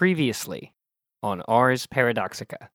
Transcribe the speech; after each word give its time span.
Previously 0.00 0.72
on 1.22 1.42
Ars 1.42 1.86
Paradoxica. 1.86 2.68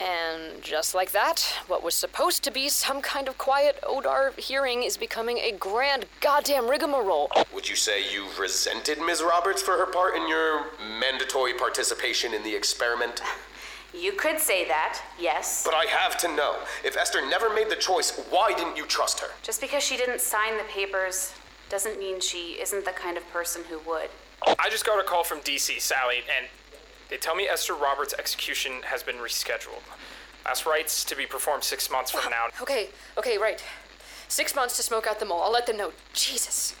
And 0.00 0.62
just 0.62 0.94
like 0.94 1.12
that, 1.12 1.40
what 1.66 1.82
was 1.82 1.94
supposed 1.94 2.42
to 2.44 2.50
be 2.50 2.70
some 2.70 3.02
kind 3.02 3.28
of 3.28 3.36
quiet 3.36 3.78
Odar 3.82 4.34
hearing 4.40 4.82
is 4.82 4.96
becoming 4.96 5.36
a 5.36 5.52
grand 5.52 6.06
goddamn 6.22 6.66
rigmarole. 6.70 7.30
Would 7.52 7.68
you 7.68 7.76
say 7.76 8.10
you 8.10 8.26
resented 8.40 8.98
Ms. 9.04 9.22
Roberts 9.22 9.60
for 9.60 9.72
her 9.72 9.84
part 9.84 10.16
in 10.16 10.26
your 10.26 10.68
mandatory 10.98 11.52
participation 11.52 12.32
in 12.32 12.42
the 12.42 12.56
experiment? 12.56 13.20
You 13.92 14.12
could 14.12 14.38
say 14.38 14.66
that, 14.66 14.98
yes. 15.20 15.64
But 15.66 15.74
I 15.74 15.84
have 15.90 16.16
to 16.20 16.34
know 16.34 16.56
if 16.86 16.96
Esther 16.96 17.20
never 17.28 17.52
made 17.52 17.68
the 17.68 17.76
choice, 17.76 18.18
why 18.30 18.54
didn't 18.54 18.78
you 18.78 18.86
trust 18.86 19.20
her? 19.20 19.28
Just 19.42 19.60
because 19.60 19.82
she 19.82 19.98
didn't 19.98 20.22
sign 20.22 20.56
the 20.56 20.64
papers 20.64 21.34
doesn't 21.68 21.98
mean 21.98 22.18
she 22.18 22.58
isn't 22.62 22.86
the 22.86 22.92
kind 22.92 23.18
of 23.18 23.30
person 23.30 23.62
who 23.68 23.78
would. 23.86 24.08
I 24.58 24.70
just 24.70 24.86
got 24.86 24.98
a 24.98 25.04
call 25.04 25.22
from 25.22 25.40
DC, 25.40 25.78
Sally, 25.78 26.22
and 26.34 26.48
they 27.12 27.18
tell 27.18 27.34
me 27.34 27.46
Esther 27.46 27.74
Roberts' 27.74 28.14
execution 28.18 28.72
has 28.84 29.02
been 29.02 29.16
rescheduled. 29.16 29.82
Last 30.46 30.64
rites 30.64 31.04
to 31.04 31.14
be 31.14 31.26
performed 31.26 31.62
six 31.62 31.90
months 31.90 32.10
from 32.10 32.30
now. 32.30 32.46
Okay, 32.62 32.88
okay, 33.18 33.36
right. 33.36 33.62
Six 34.28 34.54
months 34.54 34.78
to 34.78 34.82
smoke 34.82 35.06
out 35.06 35.20
the 35.20 35.26
mole. 35.26 35.42
I'll 35.42 35.52
let 35.52 35.66
them 35.66 35.76
know. 35.76 35.92
Jesus. 36.14 36.74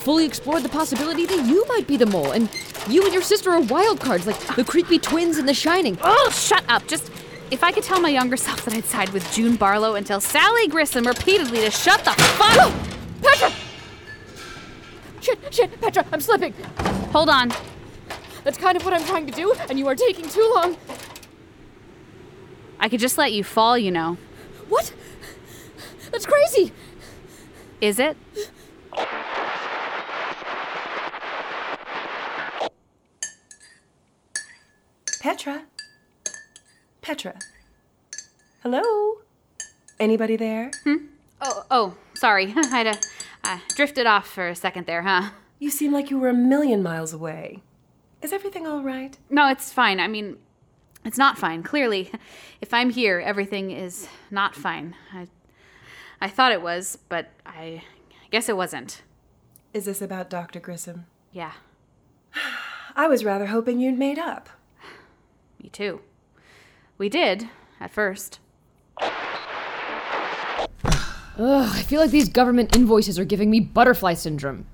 Fully 0.00 0.24
explored 0.24 0.62
the 0.62 0.68
possibility 0.68 1.26
that 1.26 1.46
you 1.46 1.66
might 1.68 1.86
be 1.86 1.96
the 1.96 2.06
mole, 2.06 2.32
and 2.32 2.48
you 2.88 3.04
and 3.04 3.12
your 3.12 3.22
sister 3.22 3.50
are 3.50 3.60
wild 3.60 4.00
cards, 4.00 4.26
like 4.26 4.38
the 4.56 4.64
creepy 4.64 4.98
twins 4.98 5.38
in 5.38 5.46
The 5.46 5.54
Shining. 5.54 5.98
Oh, 6.02 6.30
shut 6.32 6.64
up. 6.68 6.86
Just 6.86 7.10
if 7.50 7.62
I 7.62 7.72
could 7.72 7.82
tell 7.82 8.00
my 8.00 8.08
younger 8.08 8.36
self 8.36 8.64
that 8.64 8.74
I'd 8.74 8.84
side 8.84 9.10
with 9.10 9.30
June 9.32 9.56
Barlow 9.56 9.94
and 9.94 10.06
tell 10.06 10.20
Sally 10.20 10.68
Grissom 10.68 11.06
repeatedly 11.06 11.60
to 11.60 11.70
shut 11.70 12.04
the 12.04 12.12
fuck 12.12 12.56
up. 12.56 12.72
Petra! 13.22 13.52
Shit, 15.20 15.38
shit, 15.54 15.80
Petra, 15.80 16.06
I'm 16.12 16.20
slipping. 16.20 16.54
Hold 17.12 17.28
on. 17.28 17.52
That's 18.44 18.56
kind 18.56 18.76
of 18.76 18.84
what 18.84 18.94
I'm 18.94 19.04
trying 19.04 19.26
to 19.26 19.32
do, 19.32 19.52
and 19.68 19.78
you 19.78 19.86
are 19.88 19.94
taking 19.94 20.28
too 20.28 20.50
long. 20.54 20.76
I 22.78 22.88
could 22.88 23.00
just 23.00 23.18
let 23.18 23.32
you 23.32 23.44
fall, 23.44 23.76
you 23.76 23.90
know. 23.90 24.16
What? 24.68 24.94
That's 26.10 26.24
crazy. 26.24 26.72
Is 27.80 27.98
it? 27.98 28.16
Petra? 35.20 35.64
Petra? 37.02 37.38
Hello? 38.62 39.18
Anybody 39.98 40.34
there? 40.36 40.70
Oh, 41.42 41.66
oh, 41.70 41.94
sorry. 42.14 42.54
I'd 42.56 42.86
uh, 42.86 42.94
uh, 43.44 43.58
drifted 43.76 44.06
off 44.06 44.26
for 44.26 44.48
a 44.48 44.54
second 44.54 44.86
there, 44.86 45.02
huh? 45.02 45.32
You 45.58 45.70
seem 45.70 45.92
like 45.92 46.10
you 46.10 46.18
were 46.18 46.30
a 46.30 46.34
million 46.34 46.82
miles 46.82 47.12
away. 47.12 47.60
Is 48.22 48.32
everything 48.32 48.66
all 48.66 48.82
right? 48.82 49.18
No, 49.28 49.46
it's 49.48 49.70
fine. 49.70 50.00
I 50.00 50.08
mean, 50.08 50.38
it's 51.04 51.18
not 51.18 51.36
fine. 51.36 51.62
Clearly, 51.62 52.10
if 52.62 52.72
I'm 52.72 52.88
here, 52.88 53.20
everything 53.20 53.72
is 53.72 54.08
not 54.30 54.54
fine. 54.54 54.96
I, 55.12 55.28
I 56.18 56.28
thought 56.28 56.52
it 56.52 56.62
was, 56.62 56.96
but 57.10 57.28
I 57.44 57.82
guess 58.30 58.48
it 58.48 58.56
wasn't. 58.56 59.02
Is 59.74 59.84
this 59.84 60.00
about 60.00 60.30
Dr. 60.30 60.60
Grissom? 60.60 61.04
Yeah, 61.30 61.52
I 62.96 63.06
was 63.06 63.22
rather 63.22 63.46
hoping 63.46 63.80
you'd 63.80 63.98
made 63.98 64.18
up. 64.18 64.48
Me 65.62 65.68
too. 65.70 66.00
We 66.98 67.08
did 67.08 67.48
at 67.80 67.90
first. 67.90 68.38
Ugh, 71.38 71.70
I 71.72 71.82
feel 71.82 72.00
like 72.00 72.10
these 72.10 72.28
government 72.28 72.76
invoices 72.76 73.18
are 73.18 73.24
giving 73.24 73.50
me 73.50 73.60
butterfly 73.60 74.14
syndrome. 74.14 74.66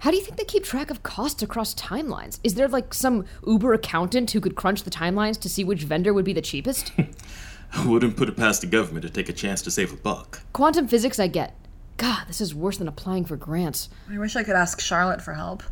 How 0.00 0.10
do 0.10 0.16
you 0.16 0.22
think 0.22 0.36
they 0.36 0.44
keep 0.44 0.64
track 0.64 0.90
of 0.90 1.02
costs 1.02 1.42
across 1.42 1.74
timelines? 1.74 2.38
Is 2.44 2.54
there 2.54 2.68
like 2.68 2.94
some 2.94 3.24
Uber 3.46 3.74
accountant 3.74 4.30
who 4.30 4.40
could 4.40 4.54
crunch 4.54 4.84
the 4.84 4.90
timelines 4.90 5.38
to 5.40 5.48
see 5.48 5.64
which 5.64 5.82
vendor 5.82 6.14
would 6.14 6.24
be 6.24 6.32
the 6.32 6.40
cheapest? 6.40 6.92
I 7.72 7.86
wouldn't 7.86 8.16
put 8.16 8.28
it 8.28 8.36
past 8.36 8.60
the 8.60 8.66
government 8.66 9.04
to 9.04 9.10
take 9.10 9.28
a 9.28 9.32
chance 9.32 9.60
to 9.62 9.70
save 9.70 9.92
a 9.92 9.96
buck. 9.96 10.40
Quantum 10.52 10.88
physics, 10.88 11.18
I 11.18 11.26
get. 11.26 11.54
God, 11.96 12.26
this 12.28 12.40
is 12.40 12.54
worse 12.54 12.78
than 12.78 12.88
applying 12.88 13.24
for 13.24 13.36
grants. 13.36 13.88
I 14.10 14.18
wish 14.18 14.36
I 14.36 14.44
could 14.44 14.54
ask 14.54 14.80
Charlotte 14.80 15.20
for 15.20 15.34
help. 15.34 15.64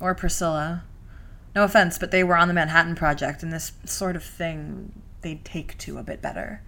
Or 0.00 0.14
Priscilla. 0.14 0.82
No 1.58 1.64
offense, 1.64 1.98
but 1.98 2.12
they 2.12 2.22
were 2.22 2.36
on 2.36 2.46
the 2.46 2.54
Manhattan 2.54 2.94
Project, 2.94 3.42
and 3.42 3.52
this 3.52 3.72
sort 3.84 4.14
of 4.14 4.22
thing 4.22 4.92
they'd 5.22 5.44
take 5.44 5.76
to 5.78 5.98
a 5.98 6.04
bit 6.04 6.22
better. 6.22 6.62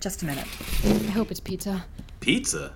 Just 0.00 0.22
a 0.22 0.26
minute. 0.26 0.46
I 0.84 1.10
hope 1.10 1.32
it's 1.32 1.40
pizza. 1.40 1.84
Pizza? 2.20 2.74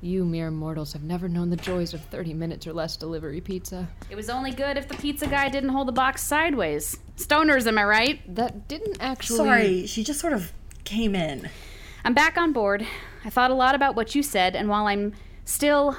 You 0.00 0.24
mere 0.24 0.50
mortals 0.50 0.94
have 0.94 1.02
never 1.02 1.28
known 1.28 1.50
the 1.50 1.56
joys 1.56 1.92
of 1.92 2.00
30 2.06 2.32
minutes 2.32 2.66
or 2.66 2.72
less 2.72 2.96
delivery 2.96 3.42
pizza. 3.42 3.86
It 4.08 4.16
was 4.16 4.30
only 4.30 4.52
good 4.52 4.78
if 4.78 4.88
the 4.88 4.94
pizza 4.94 5.26
guy 5.26 5.50
didn't 5.50 5.68
hold 5.68 5.86
the 5.86 5.92
box 5.92 6.22
sideways. 6.22 6.96
Stoners, 7.18 7.66
am 7.66 7.76
I 7.76 7.84
right? 7.84 8.34
That 8.34 8.68
didn't 8.68 8.96
actually. 9.00 9.36
Sorry, 9.36 9.86
she 9.86 10.02
just 10.02 10.18
sort 10.18 10.32
of 10.32 10.50
came 10.84 11.14
in. 11.14 11.50
I'm 12.06 12.14
back 12.14 12.38
on 12.38 12.54
board. 12.54 12.86
I 13.22 13.28
thought 13.28 13.50
a 13.50 13.54
lot 13.54 13.74
about 13.74 13.96
what 13.96 14.14
you 14.14 14.22
said, 14.22 14.56
and 14.56 14.70
while 14.70 14.86
I'm 14.86 15.12
still 15.44 15.94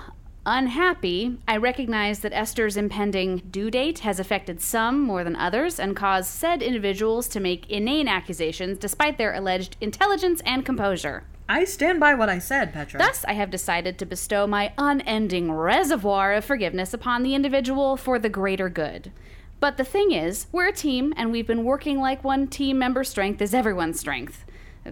unhappy, 0.46 1.38
I 1.48 1.58
recognize 1.58 2.20
that 2.20 2.34
Esther's 2.34 2.78
impending 2.78 3.38
due 3.50 3.72
date 3.72 4.00
has 4.00 4.20
affected 4.20 4.62
some 4.62 5.00
more 5.02 5.24
than 5.24 5.36
others 5.36 5.80
and 5.80 5.96
caused 5.96 6.30
said 6.30 6.62
individuals 6.62 7.28
to 7.30 7.40
make 7.40 7.70
inane 7.70 8.08
accusations 8.08 8.78
despite 8.78 9.18
their 9.18 9.34
alleged 9.34 9.78
intelligence 9.82 10.42
and 10.46 10.66
composure. 10.66 11.24
I 11.48 11.66
stand 11.66 12.00
by 12.00 12.14
what 12.14 12.30
I 12.30 12.40
said, 12.40 12.74
Petra. 12.74 12.98
Thus, 12.98 13.26
I 13.26 13.34
have 13.34 13.52
decided 13.52 13.98
to 13.98 14.06
bestow 14.06 14.48
my 14.48 14.72
unending 14.78 15.52
reservoir 15.52 16.34
of 16.34 16.46
forgiveness 16.46 16.94
upon 16.94 17.24
the 17.24 17.36
individual 17.36 17.98
for 17.98 18.18
the 18.18 18.30
greater 18.30 18.70
good. 18.70 19.12
But 19.60 19.78
the 19.78 19.84
thing 19.84 20.12
is, 20.12 20.48
we're 20.52 20.68
a 20.68 20.74
team, 20.74 21.14
and 21.18 21.32
we've 21.32 21.48
been 21.48 21.64
working 21.64 22.00
like 22.00 22.24
one 22.24 22.48
team 22.48 22.80
member 22.80 23.04
strength 23.04 23.42
is 23.42 23.54
everyone's 23.54 24.00
strength. 24.00 24.46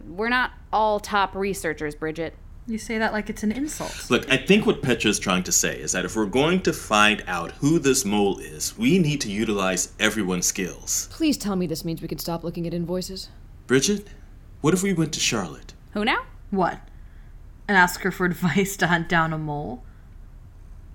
We're 0.07 0.29
not 0.29 0.51
all 0.71 0.99
top 0.99 1.35
researchers, 1.35 1.95
Bridget. 1.95 2.35
You 2.67 2.77
say 2.77 2.99
that 2.99 3.11
like 3.11 3.29
it's 3.29 3.43
an 3.43 3.51
insult. 3.51 4.09
Look, 4.09 4.31
I 4.31 4.37
think 4.37 4.65
what 4.65 4.81
Petra's 4.81 5.17
trying 5.17 5.43
to 5.43 5.51
say 5.51 5.79
is 5.79 5.91
that 5.93 6.05
if 6.05 6.15
we're 6.15 6.25
going 6.27 6.61
to 6.61 6.73
find 6.73 7.23
out 7.27 7.51
who 7.53 7.79
this 7.79 8.05
mole 8.05 8.37
is, 8.37 8.77
we 8.77 8.99
need 8.99 9.19
to 9.21 9.31
utilize 9.31 9.93
everyone's 9.99 10.45
skills. 10.45 11.09
Please 11.11 11.37
tell 11.37 11.55
me 11.55 11.65
this 11.65 11.83
means 11.83 12.01
we 12.01 12.07
can 12.07 12.19
stop 12.19 12.43
looking 12.43 12.67
at 12.67 12.73
invoices. 12.73 13.29
Bridget, 13.65 14.07
what 14.61 14.75
if 14.75 14.83
we 14.83 14.93
went 14.93 15.11
to 15.13 15.19
Charlotte? 15.19 15.73
Who 15.93 16.05
now? 16.05 16.23
What? 16.51 16.79
And 17.67 17.77
ask 17.77 18.01
her 18.01 18.11
for 18.11 18.25
advice 18.27 18.77
to 18.77 18.87
hunt 18.87 19.09
down 19.09 19.33
a 19.33 19.39
mole? 19.39 19.83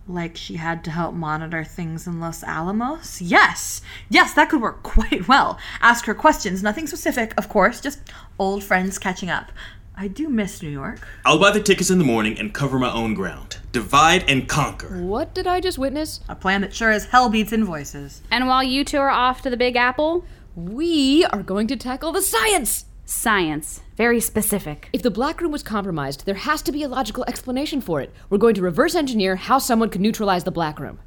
Like 0.09 0.37
she 0.37 0.55
had 0.55 0.84
to 0.84 0.93
help 0.93 1.15
monitor 1.15 1.65
things 1.65 2.06
in 2.06 2.21
Los 2.21 2.44
Alamos? 2.44 3.21
Yes! 3.21 3.82
Yes, 4.09 4.34
that 4.34 4.50
could 4.50 4.62
work 4.62 4.82
quite 4.84 5.26
well. 5.26 5.59
Ask 5.81 6.05
her 6.05 6.15
questions, 6.15 6.62
nothing 6.62 6.87
specific, 6.87 7.34
of 7.37 7.49
course, 7.49 7.81
just 7.81 7.99
old 8.38 8.62
friends 8.62 8.99
catching 9.00 9.31
up. 9.31 9.50
I 9.99 10.09
do 10.09 10.29
miss 10.29 10.62
New 10.62 10.69
York. 10.69 11.07
I'll 11.25 11.39
buy 11.39 11.53
the 11.53 11.62
tickets 11.62 11.91
in 11.91 11.99
the 11.99 12.05
morning 12.05 12.39
and 12.39 12.53
cover 12.53 12.79
my 12.79 12.93
own 12.93 13.15
ground. 13.15 13.59
Divide 13.73 14.29
and 14.29 14.47
conquer. 14.47 15.00
What 15.03 15.35
did 15.35 15.47
I 15.47 15.61
just 15.61 15.79
witness? 15.79 16.20
A 16.29 16.35
plan 16.35 16.61
that 16.61 16.75
sure 16.75 16.91
as 16.91 17.06
hell 17.06 17.31
beats 17.31 17.53
invoices. 17.53 18.20
And 18.31 18.47
while 18.47 18.62
you 18.62 18.85
two 18.85 18.99
are 18.99 19.09
off 19.11 19.41
to 19.43 19.50
the 19.50 19.56
Big 19.56 19.76
Apple, 19.76 20.25
We 20.55 21.25
are 21.26 21.43
going 21.43 21.67
to 21.69 21.76
tackle 21.76 22.12
the 22.12 22.23
science! 22.23 22.85
science. 23.09 23.82
Very 23.97 24.20
specific. 24.20 24.88
If 24.93 25.03
the 25.03 25.11
black 25.12 25.41
room 25.41 25.53
was 25.53 25.62
compromised, 25.62 26.26
there 26.26 26.35
has 26.35 26.61
to 26.62 26.73
be 26.73 26.82
a 26.82 26.88
logical 26.88 27.25
explanation 27.29 27.81
for 27.81 28.00
it. 28.00 28.12
We're 28.31 28.38
going 28.38 28.55
to 28.56 28.62
reverse 28.62 28.94
engineer 28.97 29.37
how 29.37 29.59
someone 29.59 29.91
could 29.91 30.00
neutralize 30.00 30.43
the 30.44 30.50
black 30.50 30.81
room. 30.81 30.99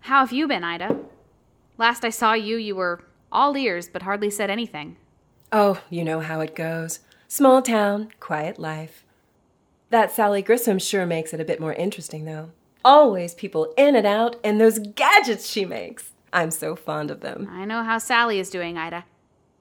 How 0.00 0.20
have 0.20 0.32
you 0.32 0.46
been, 0.46 0.62
Ida? 0.62 0.96
Last 1.78 2.04
I 2.04 2.10
saw 2.10 2.34
you, 2.34 2.56
you 2.58 2.76
were 2.76 3.02
all 3.32 3.56
ears 3.56 3.88
but 3.88 4.02
hardly 4.02 4.30
said 4.30 4.50
anything. 4.50 4.96
Oh, 5.58 5.80
you 5.88 6.04
know 6.04 6.20
how 6.20 6.40
it 6.40 6.54
goes. 6.54 7.00
Small 7.28 7.62
town, 7.62 8.12
quiet 8.20 8.58
life. 8.58 9.06
That 9.88 10.12
Sally 10.12 10.42
Grissom 10.42 10.78
sure 10.78 11.06
makes 11.06 11.32
it 11.32 11.40
a 11.40 11.46
bit 11.46 11.60
more 11.60 11.72
interesting, 11.72 12.26
though. 12.26 12.50
Always 12.84 13.32
people 13.32 13.72
in 13.74 13.96
and 13.96 14.06
out, 14.06 14.36
and 14.44 14.60
those 14.60 14.78
gadgets 14.78 15.48
she 15.48 15.64
makes. 15.64 16.10
I'm 16.30 16.50
so 16.50 16.76
fond 16.76 17.10
of 17.10 17.20
them. 17.20 17.48
I 17.50 17.64
know 17.64 17.82
how 17.82 17.96
Sally 17.96 18.38
is 18.38 18.50
doing, 18.50 18.76
Ida. 18.76 19.06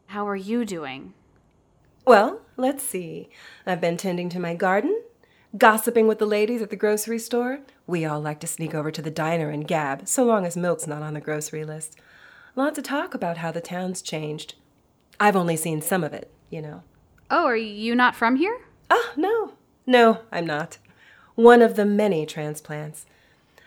How 0.07 0.27
are 0.27 0.36
you 0.36 0.65
doing? 0.65 1.13
Well, 2.03 2.41
let's 2.57 2.83
see. 2.83 3.30
I've 3.65 3.80
been 3.80 3.95
tending 3.95 4.27
to 4.31 4.39
my 4.39 4.53
garden, 4.53 5.01
gossiping 5.57 6.09
with 6.09 6.19
the 6.19 6.25
ladies 6.25 6.62
at 6.62 6.71
the 6.71 6.75
grocery 6.75 7.19
store. 7.19 7.62
We 7.88 8.03
all 8.03 8.19
like 8.19 8.41
to 8.41 8.48
sneak 8.48 8.75
over 8.75 8.91
to 8.91 9.01
the 9.01 9.09
diner 9.09 9.50
and 9.50 9.65
gab, 9.65 10.09
so 10.09 10.25
long 10.25 10.45
as 10.45 10.57
milk's 10.57 10.88
not 10.88 11.03
on 11.03 11.13
the 11.13 11.21
grocery 11.21 11.63
list. 11.63 11.98
Lots 12.53 12.77
of 12.77 12.83
talk 12.83 13.13
about 13.13 13.38
how 13.38 13.53
the 13.53 13.62
town's 13.62 14.01
changed. 14.01 14.56
I've 15.19 15.35
only 15.35 15.56
seen 15.56 15.81
some 15.81 16.03
of 16.03 16.13
it, 16.13 16.31
you 16.50 16.62
know. 16.62 16.83
Oh, 17.29 17.45
are 17.45 17.56
you 17.56 17.95
not 17.95 18.15
from 18.15 18.35
here? 18.35 18.59
Ah, 18.89 19.12
no. 19.15 19.53
No, 19.85 20.19
I'm 20.31 20.45
not. 20.45 20.77
One 21.35 21.62
of 21.62 21.75
the 21.75 21.85
many 21.85 22.25
transplants. 22.25 23.06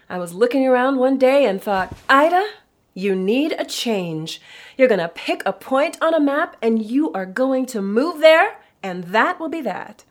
I 0.08 0.18
was 0.18 0.34
looking 0.34 0.66
around 0.66 0.96
one 0.96 1.18
day 1.18 1.44
and 1.44 1.60
thought, 1.60 1.94
Ida, 2.08 2.46
you 2.94 3.14
need 3.14 3.54
a 3.58 3.64
change. 3.64 4.40
You're 4.76 4.88
going 4.88 5.00
to 5.00 5.08
pick 5.08 5.42
a 5.44 5.52
point 5.52 5.98
on 6.00 6.14
a 6.14 6.20
map 6.20 6.56
and 6.62 6.82
you 6.82 7.12
are 7.12 7.26
going 7.26 7.66
to 7.66 7.82
move 7.82 8.20
there, 8.20 8.58
and 8.82 9.04
that 9.04 9.38
will 9.38 9.48
be 9.48 9.60
that. 9.60 10.04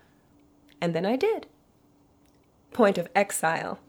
And 0.79 0.93
then 0.93 1.05
I 1.05 1.15
did. 1.15 1.47
Point 2.73 2.97
of 2.97 3.09
exile. 3.15 3.79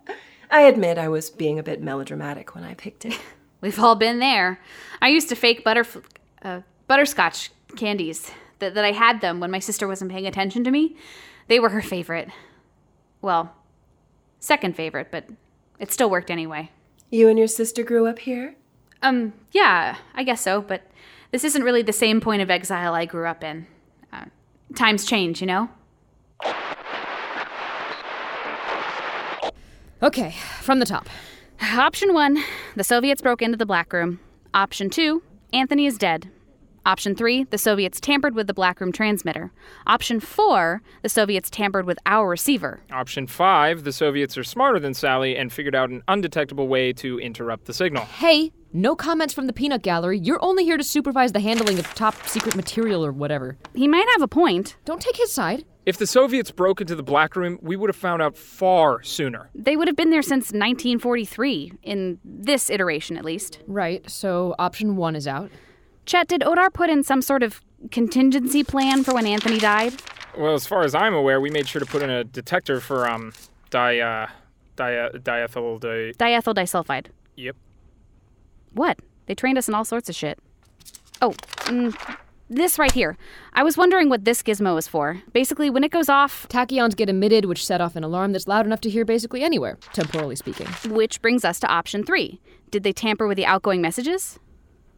I 0.50 0.62
admit 0.62 0.98
I 0.98 1.08
was 1.08 1.30
being 1.30 1.58
a 1.58 1.62
bit 1.62 1.82
melodramatic 1.82 2.54
when 2.54 2.64
I 2.64 2.74
picked 2.74 3.04
it. 3.04 3.18
We've 3.60 3.80
all 3.80 3.96
been 3.96 4.18
there. 4.18 4.60
I 5.00 5.08
used 5.08 5.30
to 5.30 5.34
fake 5.34 5.64
butterf- 5.64 6.04
uh, 6.42 6.60
butterscotch 6.86 7.50
candies 7.76 8.30
that, 8.58 8.74
that 8.74 8.84
I 8.84 8.92
had 8.92 9.20
them 9.20 9.40
when 9.40 9.50
my 9.50 9.58
sister 9.58 9.88
wasn't 9.88 10.10
paying 10.10 10.26
attention 10.26 10.64
to 10.64 10.70
me. 10.70 10.96
They 11.48 11.60
were 11.60 11.70
her 11.70 11.82
favorite. 11.82 12.28
Well, 13.20 13.54
second 14.40 14.76
favorite, 14.76 15.08
but 15.10 15.28
it 15.78 15.92
still 15.92 16.10
worked 16.10 16.30
anyway. 16.30 16.70
You 17.10 17.28
and 17.28 17.38
your 17.38 17.48
sister 17.48 17.82
grew 17.82 18.06
up 18.06 18.18
here? 18.20 18.54
Um, 19.02 19.34
yeah, 19.52 19.96
I 20.14 20.24
guess 20.24 20.40
so, 20.40 20.62
but 20.62 20.82
this 21.30 21.44
isn't 21.44 21.62
really 21.62 21.82
the 21.82 21.92
same 21.92 22.20
point 22.20 22.42
of 22.42 22.50
exile 22.50 22.94
I 22.94 23.04
grew 23.04 23.26
up 23.26 23.44
in. 23.44 23.66
Uh, 24.12 24.26
times 24.74 25.04
change, 25.04 25.40
you 25.40 25.46
know? 25.46 25.68
Okay, 30.02 30.34
from 30.60 30.80
the 30.80 30.86
top. 30.86 31.08
Option 31.62 32.12
one 32.12 32.42
the 32.76 32.84
Soviets 32.84 33.22
broke 33.22 33.40
into 33.40 33.56
the 33.56 33.66
Black 33.66 33.92
Room. 33.92 34.20
Option 34.52 34.90
two 34.90 35.22
Anthony 35.52 35.86
is 35.86 35.96
dead. 35.96 36.30
Option 36.86 37.14
three 37.14 37.44
the 37.44 37.56
Soviets 37.56 37.98
tampered 37.98 38.34
with 38.34 38.46
the 38.46 38.52
Black 38.52 38.80
Room 38.80 38.92
transmitter. 38.92 39.52
Option 39.86 40.20
four 40.20 40.82
the 41.02 41.08
Soviets 41.08 41.48
tampered 41.48 41.86
with 41.86 41.98
our 42.04 42.28
receiver. 42.28 42.82
Option 42.92 43.26
five 43.26 43.84
the 43.84 43.92
Soviets 43.92 44.36
are 44.36 44.44
smarter 44.44 44.78
than 44.78 44.92
Sally 44.92 45.34
and 45.34 45.50
figured 45.50 45.74
out 45.74 45.88
an 45.88 46.02
undetectable 46.08 46.68
way 46.68 46.92
to 46.92 47.18
interrupt 47.18 47.64
the 47.64 47.72
signal. 47.72 48.04
Hey, 48.04 48.52
no 48.74 48.94
comments 48.94 49.32
from 49.32 49.46
the 49.46 49.54
peanut 49.54 49.82
gallery. 49.82 50.18
You're 50.18 50.44
only 50.44 50.64
here 50.64 50.76
to 50.76 50.84
supervise 50.84 51.32
the 51.32 51.40
handling 51.40 51.78
of 51.78 51.86
top 51.94 52.14
secret 52.26 52.54
material 52.54 53.04
or 53.04 53.12
whatever. 53.12 53.56
He 53.74 53.88
might 53.88 54.06
have 54.12 54.22
a 54.22 54.28
point. 54.28 54.76
Don't 54.84 55.00
take 55.00 55.16
his 55.16 55.32
side. 55.32 55.64
If 55.86 55.96
the 55.98 56.06
Soviets 56.06 56.50
broke 56.50 56.80
into 56.80 56.94
the 56.96 57.02
Black 57.02 57.36
Room, 57.36 57.58
we 57.62 57.76
would 57.76 57.88
have 57.88 57.96
found 57.96 58.20
out 58.20 58.36
far 58.36 59.02
sooner. 59.02 59.50
They 59.54 59.76
would 59.76 59.86
have 59.86 59.96
been 59.96 60.10
there 60.10 60.22
since 60.22 60.46
1943, 60.46 61.72
in 61.82 62.18
this 62.24 62.68
iteration 62.68 63.16
at 63.16 63.24
least. 63.24 63.60
Right, 63.66 64.08
so 64.10 64.54
option 64.58 64.96
one 64.96 65.14
is 65.14 65.28
out. 65.28 65.50
Chet, 66.06 66.28
did 66.28 66.42
Odar 66.42 66.72
put 66.72 66.90
in 66.90 67.02
some 67.02 67.22
sort 67.22 67.42
of 67.42 67.60
contingency 67.90 68.62
plan 68.62 69.04
for 69.04 69.14
when 69.14 69.26
Anthony 69.26 69.58
died? 69.58 69.94
Well, 70.36 70.54
as 70.54 70.66
far 70.66 70.82
as 70.82 70.94
I'm 70.94 71.14
aware, 71.14 71.40
we 71.40 71.50
made 71.50 71.68
sure 71.68 71.80
to 71.80 71.86
put 71.86 72.02
in 72.02 72.10
a 72.10 72.24
detector 72.24 72.80
for 72.80 73.08
um 73.08 73.32
di 73.70 74.00
uh 74.00 74.26
di 74.76 75.08
diethyl 75.18 75.80
di. 75.80 76.12
Diethyl 76.18 76.54
disulfide. 76.54 77.06
Yep. 77.36 77.56
What? 78.72 78.98
They 79.26 79.34
trained 79.34 79.58
us 79.58 79.68
in 79.68 79.74
all 79.74 79.84
sorts 79.84 80.08
of 80.08 80.14
shit. 80.14 80.38
Oh, 81.22 81.30
mm, 81.66 81.96
this 82.50 82.78
right 82.78 82.92
here. 82.92 83.16
I 83.54 83.62
was 83.62 83.76
wondering 83.78 84.08
what 84.10 84.24
this 84.24 84.42
gizmo 84.42 84.76
is 84.78 84.86
for. 84.88 85.22
Basically, 85.32 85.70
when 85.70 85.84
it 85.84 85.90
goes 85.90 86.08
off, 86.08 86.46
Tachyons 86.48 86.94
get 86.96 87.08
emitted, 87.08 87.46
which 87.46 87.64
set 87.64 87.80
off 87.80 87.96
an 87.96 88.04
alarm 88.04 88.32
that's 88.32 88.46
loud 88.48 88.66
enough 88.66 88.80
to 88.82 88.90
hear 88.90 89.04
basically 89.04 89.42
anywhere, 89.42 89.78
temporally 89.92 90.36
speaking. 90.36 90.66
which 90.90 91.22
brings 91.22 91.44
us 91.44 91.58
to 91.60 91.68
option 91.68 92.04
three. 92.04 92.40
Did 92.70 92.82
they 92.82 92.92
tamper 92.92 93.26
with 93.26 93.36
the 93.36 93.46
outgoing 93.46 93.80
messages? 93.80 94.38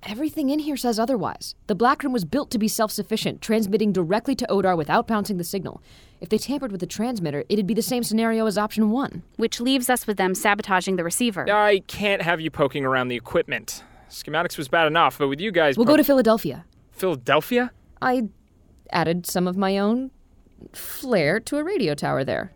Everything 0.08 0.50
in 0.50 0.60
here 0.60 0.76
says 0.76 1.00
otherwise. 1.00 1.56
The 1.66 1.74
Black 1.74 2.04
Room 2.04 2.12
was 2.12 2.24
built 2.24 2.52
to 2.52 2.58
be 2.58 2.68
self 2.68 2.92
sufficient, 2.92 3.42
transmitting 3.42 3.92
directly 3.92 4.36
to 4.36 4.46
Odar 4.48 4.76
without 4.76 5.08
bouncing 5.08 5.36
the 5.36 5.42
signal. 5.42 5.82
If 6.20 6.28
they 6.28 6.38
tampered 6.38 6.70
with 6.70 6.80
the 6.80 6.86
transmitter, 6.86 7.42
it'd 7.48 7.66
be 7.66 7.74
the 7.74 7.82
same 7.82 8.04
scenario 8.04 8.46
as 8.46 8.56
option 8.56 8.92
one. 8.92 9.24
Which 9.34 9.60
leaves 9.60 9.90
us 9.90 10.06
with 10.06 10.16
them 10.16 10.36
sabotaging 10.36 10.94
the 10.94 11.02
receiver. 11.02 11.50
I 11.50 11.80
can't 11.88 12.22
have 12.22 12.40
you 12.40 12.52
poking 12.52 12.84
around 12.84 13.08
the 13.08 13.16
equipment. 13.16 13.82
Schematics 14.08 14.56
was 14.56 14.68
bad 14.68 14.86
enough, 14.86 15.18
but 15.18 15.26
with 15.26 15.40
you 15.40 15.50
guys. 15.50 15.76
We'll 15.76 15.86
po- 15.86 15.94
go 15.94 15.96
to 15.96 16.04
Philadelphia. 16.04 16.64
Philadelphia? 16.92 17.72
I 18.00 18.28
added 18.92 19.26
some 19.26 19.48
of 19.48 19.56
my 19.56 19.76
own 19.76 20.12
flair 20.72 21.40
to 21.40 21.56
a 21.56 21.64
radio 21.64 21.94
tower 21.96 22.22
there. 22.22 22.52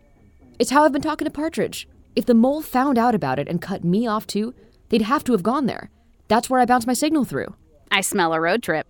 It's 0.57 0.71
how 0.71 0.85
I've 0.85 0.93
been 0.93 1.01
talking 1.01 1.25
to 1.25 1.31
Partridge. 1.31 1.85
If 2.15 2.25
the 2.25 2.33
mole 2.33 2.61
found 2.61 2.97
out 2.97 3.13
about 3.13 3.39
it 3.39 3.49
and 3.49 3.61
cut 3.61 3.83
me 3.83 4.07
off 4.07 4.25
too, 4.25 4.53
they'd 4.87 5.01
have 5.01 5.25
to 5.25 5.33
have 5.33 5.43
gone 5.43 5.65
there. 5.65 5.89
That's 6.31 6.49
where 6.49 6.61
I 6.61 6.65
bounce 6.65 6.87
my 6.87 6.93
signal 6.93 7.25
through. 7.25 7.53
I 7.91 7.99
smell 7.99 8.31
a 8.31 8.39
road 8.39 8.63
trip. 8.63 8.87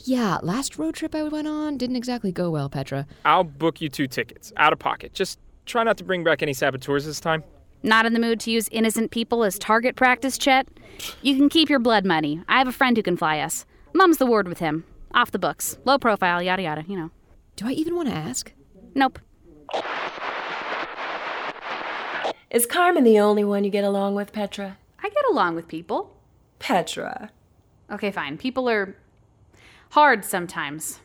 Yeah, 0.00 0.36
last 0.42 0.78
road 0.78 0.96
trip 0.96 1.14
I 1.14 1.22
went 1.22 1.48
on 1.48 1.78
didn't 1.78 1.96
exactly 1.96 2.30
go 2.30 2.50
well, 2.50 2.68
Petra. 2.68 3.06
I'll 3.24 3.42
book 3.42 3.80
you 3.80 3.88
two 3.88 4.06
tickets, 4.06 4.52
out 4.58 4.74
of 4.74 4.78
pocket. 4.78 5.14
Just 5.14 5.38
try 5.64 5.82
not 5.82 5.96
to 5.96 6.04
bring 6.04 6.24
back 6.24 6.42
any 6.42 6.52
saboteurs 6.52 7.06
this 7.06 7.20
time. 7.20 7.42
Not 7.82 8.04
in 8.04 8.12
the 8.12 8.20
mood 8.20 8.38
to 8.40 8.50
use 8.50 8.68
innocent 8.70 9.10
people 9.12 9.44
as 9.44 9.58
target 9.58 9.96
practice, 9.96 10.36
Chet? 10.36 10.68
You 11.22 11.36
can 11.36 11.48
keep 11.48 11.70
your 11.70 11.78
blood 11.78 12.04
money. 12.04 12.42
I 12.50 12.58
have 12.58 12.68
a 12.68 12.72
friend 12.72 12.98
who 12.98 13.02
can 13.02 13.16
fly 13.16 13.38
us. 13.38 13.64
Mum's 13.94 14.18
the 14.18 14.26
word 14.26 14.46
with 14.46 14.58
him. 14.58 14.84
Off 15.14 15.30
the 15.30 15.38
books. 15.38 15.78
Low 15.86 15.96
profile, 15.96 16.42
yada 16.42 16.60
yada, 16.60 16.84
you 16.86 16.98
know. 16.98 17.10
Do 17.56 17.66
I 17.66 17.70
even 17.70 17.96
want 17.96 18.10
to 18.10 18.14
ask? 18.14 18.52
Nope. 18.94 19.18
Is 22.50 22.66
Carmen 22.66 23.04
the 23.04 23.18
only 23.18 23.42
one 23.42 23.64
you 23.64 23.70
get 23.70 23.84
along 23.84 24.16
with, 24.16 24.34
Petra? 24.34 24.76
I 25.02 25.08
get 25.08 25.24
along 25.30 25.54
with 25.54 25.66
people. 25.66 26.17
Petra. 26.58 27.30
Okay, 27.90 28.10
fine. 28.10 28.36
People 28.38 28.68
are 28.68 28.96
hard 29.90 30.24
sometimes. 30.24 31.00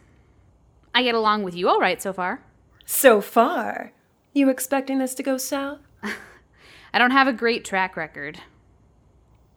I 0.94 1.04
get 1.04 1.16
along 1.16 1.44
with 1.44 1.56
you 1.56 1.70
all 1.70 1.80
right 1.80 2.02
so 2.02 2.14
far. 2.14 2.42
So 2.86 3.22
far. 3.22 3.94
You 4.34 4.50
expecting 4.50 4.98
this 5.00 5.16
to 5.16 5.24
go 5.24 5.38
south? 5.38 5.80
I 6.94 7.00
don't 7.00 7.12
have 7.12 7.28
a 7.28 7.34
great 7.34 7.64
track 7.66 7.96
record. 7.96 8.40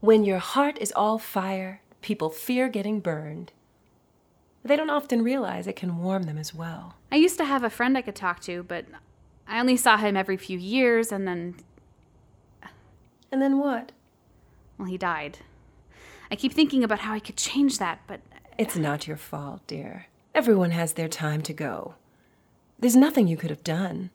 When 0.01 0.25
your 0.25 0.39
heart 0.39 0.79
is 0.81 0.93
all 0.95 1.19
fire, 1.19 1.81
people 2.01 2.31
fear 2.31 2.69
getting 2.69 3.01
burned. 3.01 3.53
They 4.65 4.77
don't 4.77 4.91
often 4.91 5.23
realize 5.23 5.67
it 5.67 5.77
can 5.77 5.99
warm 5.99 6.25
them 6.25 6.39
as 6.39 6.55
well. 6.55 6.95
I 7.11 7.17
used 7.17 7.39
to 7.39 7.45
have 7.45 7.65
a 7.65 7.71
friend 7.71 7.97
I 7.97 8.03
could 8.03 8.17
talk 8.17 8.41
to, 8.41 8.63
but 8.63 8.85
I 9.47 9.61
only 9.61 9.77
saw 9.77 9.97
him 9.97 10.17
every 10.17 10.37
few 10.37 10.59
years 10.59 11.13
and 11.13 11.27
then, 11.27 11.57
And 13.31 13.41
then 13.43 13.59
what? 13.59 13.93
well, 14.79 14.89
he 14.89 14.99
died. 14.99 15.39
I 16.31 16.37
keep 16.37 16.53
thinking 16.53 16.83
about 16.83 17.01
how 17.01 17.13
I 17.15 17.21
could 17.21 17.37
change 17.37 17.79
that, 17.79 18.01
but 18.07 18.21
It's 18.59 18.77
not 18.77 19.07
your 19.07 19.17
fault, 19.17 19.61
dear. 19.67 20.07
Everyone 20.35 20.71
has 20.73 20.95
their 20.95 21.09
time 21.09 21.43
to 21.43 21.53
go. 21.53 21.95
There's 22.79 22.97
nothing 22.97 23.27
you 23.27 23.37
could 23.37 23.51
have 23.51 23.65
done. 23.65 24.11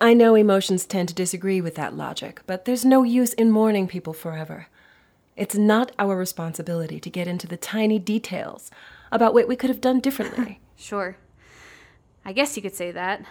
I 0.00 0.12
know 0.12 0.34
emotions 0.34 0.84
tend 0.86 1.08
to 1.08 1.14
disagree 1.14 1.60
with 1.60 1.76
that 1.76 1.96
logic, 1.96 2.42
but 2.46 2.64
there's 2.64 2.84
no 2.84 3.04
use 3.04 3.32
in 3.32 3.50
mourning 3.50 3.86
people 3.88 4.12
forever. 4.12 4.66
It's 5.36 5.54
not 5.54 5.92
our 5.98 6.16
responsibility 6.16 7.00
to 7.00 7.10
get 7.10 7.26
into 7.26 7.46
the 7.46 7.56
tiny 7.56 7.98
details 7.98 8.70
about 9.10 9.34
what 9.34 9.48
we 9.48 9.56
could 9.56 9.70
have 9.70 9.80
done 9.80 10.00
differently. 10.00 10.60
sure. 10.76 11.16
I 12.24 12.32
guess 12.32 12.56
you 12.56 12.62
could 12.62 12.74
say 12.74 12.90
that. 12.90 13.24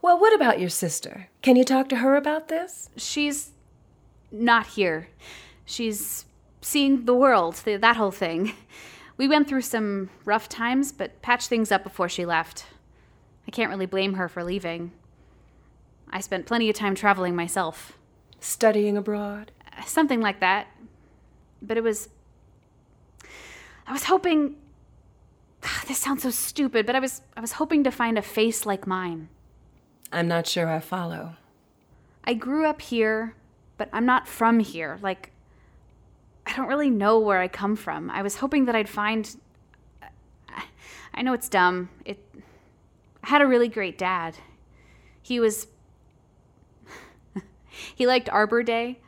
well, 0.00 0.18
what 0.18 0.34
about 0.34 0.60
your 0.60 0.68
sister? 0.68 1.28
Can 1.42 1.56
you 1.56 1.64
talk 1.64 1.88
to 1.90 1.96
her 1.96 2.16
about 2.16 2.48
this? 2.48 2.88
She's 2.96 3.50
not 4.30 4.68
here. 4.68 5.08
She's 5.64 6.26
seeing 6.60 7.04
the 7.04 7.14
world, 7.14 7.56
th- 7.64 7.80
that 7.80 7.96
whole 7.96 8.10
thing. 8.10 8.52
We 9.18 9.28
went 9.28 9.46
through 9.46 9.62
some 9.62 10.08
rough 10.24 10.48
times, 10.48 10.90
but 10.90 11.20
patched 11.22 11.48
things 11.48 11.70
up 11.70 11.84
before 11.84 12.08
she 12.08 12.24
left. 12.24 12.64
I 13.46 13.50
can't 13.50 13.70
really 13.70 13.86
blame 13.86 14.14
her 14.14 14.28
for 14.28 14.42
leaving. 14.42 14.92
I 16.10 16.20
spent 16.20 16.46
plenty 16.46 16.68
of 16.70 16.76
time 16.76 16.94
traveling 16.94 17.36
myself. 17.36 17.98
Studying 18.40 18.96
abroad? 18.96 19.52
Something 19.86 20.20
like 20.20 20.40
that. 20.40 20.66
But 21.60 21.76
it 21.76 21.82
was. 21.82 22.08
I 23.86 23.92
was 23.92 24.04
hoping. 24.04 24.56
This 25.86 25.98
sounds 25.98 26.22
so 26.22 26.30
stupid, 26.30 26.86
but 26.86 26.96
I 26.96 27.00
was 27.00 27.22
I 27.36 27.40
was 27.40 27.52
hoping 27.52 27.84
to 27.84 27.90
find 27.90 28.18
a 28.18 28.22
face 28.22 28.64
like 28.64 28.86
mine. 28.86 29.28
I'm 30.10 30.28
not 30.28 30.46
sure 30.46 30.68
I 30.68 30.80
follow. 30.80 31.36
I 32.24 32.34
grew 32.34 32.66
up 32.66 32.80
here, 32.80 33.34
but 33.78 33.88
I'm 33.92 34.06
not 34.06 34.28
from 34.28 34.60
here. 34.60 34.98
Like, 35.02 35.31
I 36.46 36.54
don't 36.54 36.68
really 36.68 36.90
know 36.90 37.18
where 37.18 37.40
I 37.40 37.48
come 37.48 37.76
from. 37.76 38.10
I 38.10 38.22
was 38.22 38.36
hoping 38.36 38.66
that 38.66 38.74
I'd 38.76 38.88
find. 38.88 39.36
I 41.14 41.22
know 41.22 41.32
it's 41.32 41.48
dumb. 41.48 41.88
It. 42.04 42.18
I 43.22 43.28
had 43.28 43.42
a 43.42 43.46
really 43.46 43.68
great 43.68 43.96
dad. 43.96 44.36
He 45.22 45.38
was. 45.40 45.68
he 47.94 48.06
liked 48.06 48.28
Arbor 48.28 48.62
Day 48.62 48.98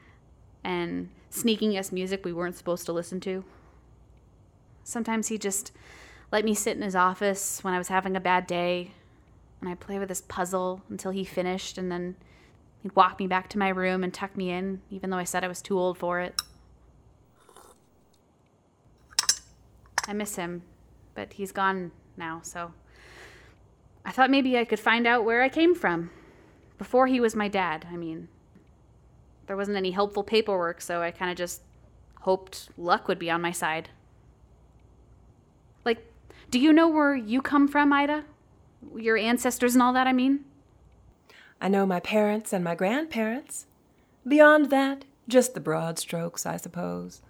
and 0.63 1.11
sneaking 1.31 1.77
us 1.77 1.93
music 1.93 2.25
we 2.25 2.33
weren't 2.33 2.57
supposed 2.57 2.87
to 2.87 2.93
listen 2.93 3.21
to. 3.21 3.45
Sometimes 4.85 5.29
he 5.29 5.39
just 5.39 5.73
let 6.31 6.45
me 6.45 6.55
sit 6.55 6.77
in 6.77 6.83
his 6.83 6.97
office 6.97 7.63
when 7.63 7.75
I 7.75 7.79
was 7.79 7.89
having 7.89 8.17
a 8.17 8.21
bad 8.21 8.47
day, 8.47 8.93
and 9.61 9.69
I'd 9.69 9.81
play 9.81 9.99
with 9.99 10.09
his 10.09 10.21
puzzle 10.23 10.83
until 10.89 11.11
he 11.11 11.25
finished, 11.25 11.79
and 11.79 11.91
then 11.91 12.17
he'd 12.83 12.95
walk 12.95 13.19
me 13.19 13.27
back 13.27 13.49
to 13.51 13.59
my 13.59 13.69
room 13.69 14.05
and 14.05 14.13
tuck 14.13 14.37
me 14.37 14.51
in, 14.51 14.81
even 14.91 15.11
though 15.11 15.17
I 15.17 15.25
said 15.25 15.45
I 15.45 15.49
was 15.49 15.63
too 15.63 15.79
old 15.79 15.99
for 15.99 16.21
it. 16.21 16.41
I 20.07 20.13
miss 20.13 20.37
him, 20.37 20.63
but 21.15 21.35
he's 21.35 21.53
gone 21.53 21.93
now, 22.17 22.41
so 22.43 22.73
I 24.05 24.11
thought 24.11 24.31
maybe 24.31 24.59
I 24.59 24.65
could 24.65 24.81
find 24.81 25.07
out 25.07 25.25
where 25.25 25.43
I 25.43 25.49
came 25.49 25.75
from. 25.75 26.11
Before 26.77 27.07
he 27.07 27.21
was 27.21 27.35
my 27.35 27.49
dad, 27.49 27.87
I 27.91 27.97
mean. 27.97 28.29
There 29.47 29.57
wasn't 29.57 29.77
any 29.77 29.93
helpful 29.93 30.23
paperwork, 30.23 30.81
so 30.81 31.03
I 31.03 31.11
kind 31.11 31.31
of 31.31 31.37
just 31.37 31.63
hoped 32.21 32.69
luck 32.77 33.09
would 33.09 33.19
be 33.19 33.31
on 33.31 33.43
my 33.43 33.53
side. 33.53 33.91
Like, 35.85 36.07
do 36.51 36.59
you 36.59 36.73
know 36.73 36.89
where 36.89 37.15
you 37.15 37.43
come 37.43 37.69
from, 37.69 37.93
Ida? 37.93 38.25
Your 38.97 39.17
ancestors 39.17 39.75
and 39.75 39.83
all 39.83 39.93
that, 39.93 40.07
I 40.07 40.13
mean? 40.13 40.45
I 41.61 41.69
know 41.69 41.87
my 41.87 42.01
parents 42.01 42.53
and 42.53 42.65
my 42.65 42.75
grandparents. 42.75 43.67
Beyond 44.27 44.71
that, 44.71 45.05
just 45.29 45.55
the 45.55 45.61
broad 45.61 45.99
strokes, 45.99 46.47
I 46.47 46.57
suppose. 46.57 47.23